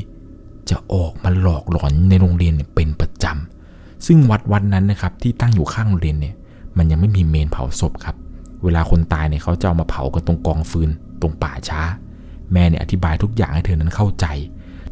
[0.71, 6.35] จะออกมาหลอกหลอนในโรงเรียนเนี่ยเป็นประจำซึ่งวัดวัดนั้นนะครับที่ตั้งอยู่ข้างโรงเรียนเนี่ย
[6.79, 8.17] มันยังไม่มีเมนเผาศพครับ
[8.65, 10.91] เวลาคนตายเนี่ยเขาจะเอามาเผากันตรงกองฟืน
[11.21, 11.81] ตรงป่าช้า
[12.53, 14.27] แม่เนี่ยอธิบายทุกอย่างให้เธอนั้นเข้าใจ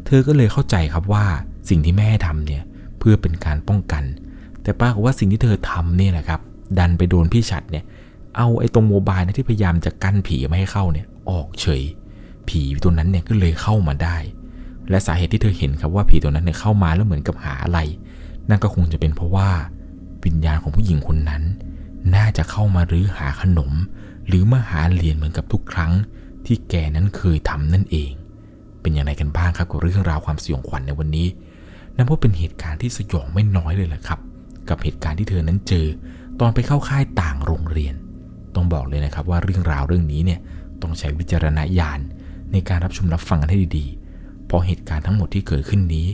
[0.05, 1.25] เธอก็เลยเข้าใจครับว่า
[1.69, 2.63] สิ่งที่แม่ทำเนี่ย
[2.99, 4.03] เพื่อเป็นการป้องกัน
[4.63, 6.41] แต่ปราบอกว่าสิ่งที่เธอทำเนี่ยแหละครับ
[6.79, 7.83] ดันไปโดนพี่ฉัดเนี่ย
[8.37, 11.83] เอาไอ้ตรงโมบายนะที่พยายามจะกั้นผีไม่ให้เข้าเนี่ยออกเฉย
[12.47, 14.17] ผีตัวนั้นเนี่ยก็เลยเข้ามาได้
[14.89, 17.79] และสาเหตุที่เธอเห็นครับว่าผีตัวนั้นเนี่ยเข้ามาแล้วเหมือนกับหาอะไร
[18.49, 19.49] นั่นก็คงจะเป็นเพราะว่า
[20.25, 21.43] วิญญาณของผู้หญิงคนนั้น
[22.15, 23.71] น่าจะเข้ามารื้อหาขนม
[24.27, 25.93] หรือมาหาเหรียญเหมือนกับทุกครั้ง
[26.45, 28.11] ที่แกนั้นเคยทำนั่นเอง
[28.81, 31.27] เป็นอย่างไรกันบ้างครับกับเรื่องราวความสยองขวัญในวันนี้
[31.95, 34.19] นับว่าเป็นเหตุการณ์ที่สยองไม่น้อยเลยแหละครับ
[34.69, 35.85] กับเหตุการณ์ที่เธอนั้นเจอ
[36.39, 37.95] ตอนไปเข้าค่ายต่างโรงเรียน
[38.55, 40.39] ต้องบอกเลยนะครับว่าเรื่องราวเรื่องนี้เนี่ย
[40.81, 41.99] ต้องใช้วิจารณญาณ
[42.51, 46.07] ในการรับชมรับฟังกันให้ดีๆ เพราะเหตุการณ์ทั้งหมดที่เกิดขึ้นนี้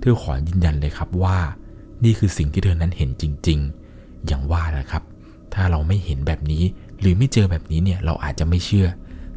[0.00, 1.38] เธอขอยืนยันเลยครับว่า
[2.04, 3.58] นี่คือสิ่งที่เธอนั้นเห็นจริง
[3.92, 5.02] ๆ อย่างว่าแหละครับ
[5.54, 6.62] ถ้าเราไม่เห็นแบบนี้
[7.00, 8.88] หรือไม่เจอแบบนี้เนี่ยเราอาจจะไม่เชื่อ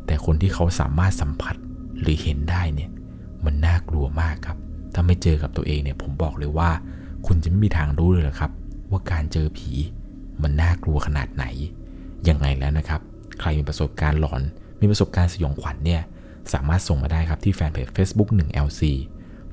[0.05, 1.55] แต่คนที่เขาสามารถสัมผัส
[2.01, 2.89] หรือเห็นได้เนี่ย
[3.45, 4.57] มันน่ากลัวมากครับ
[4.93, 6.69] ถ้าไม่เจอกับตัวเองเนี่ยผมบอกเลยว่า
[7.27, 8.51] คุณจะไม่มีทางรู้เลยหรอครับ
[8.91, 9.71] ว่าการเจอผี
[10.41, 11.45] มันน่ากลัวขนาดไหน
[12.29, 13.01] ยังไงแล้วนะครับ
[13.39, 14.41] ใครมีประสบการณ์หลอน
[14.79, 16.01] มีประสบการณ์สยองขวัญเนี่ย
[16.53, 18.81] สามารถส่งมาได้ครับที่แฟนเพจ Facebook 1LC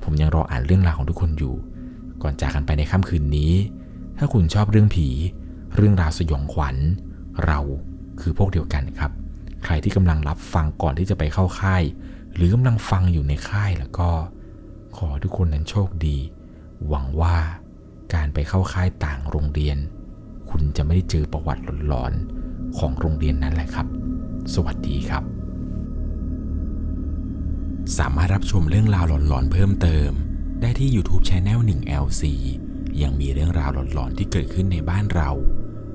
[0.03, 1.55] ผมยังรออ่านเรื่องราวของทุกคนอยู่
[2.23, 3.53] ก่อนจากกันไปในค่ำคืนนี้
[4.17, 5.07] ถ้าคุณชอบเรื่องผี
[5.75, 6.75] เรื่องราวสยองขวัญ
[7.45, 7.59] เรา
[8.21, 9.11] คือพวกเดียวกันครับ
[9.63, 11.83] ใครที่กำลังรับฟังก่อนที่จะไปเข้าค่าย
[12.35, 14.09] หรือกำลังฟังอยู่ในค่ายแล้วก็
[14.97, 16.17] ขอทุกคนนั้นโชคดี
[16.87, 17.37] หวังว่า
[18.13, 19.77] การไปเข้าค่ายต่างโรงเรียน
[20.49, 23.87] คุณจะไม่ได้เจอประวัติหลอนๆของโรงเรียนนั้นแหละครับ
[24.53, 25.23] สวัสดีครับ
[27.97, 30.09] สามารถรับชมเรื่องราวหลอนๆเพิ่มเติม
[30.61, 32.23] ได้ที่ YouTube Channel 1LC
[33.01, 35.29] ยังมีเรื่องราวหลอนๆที่เกิดขึ้นในบ้านเรา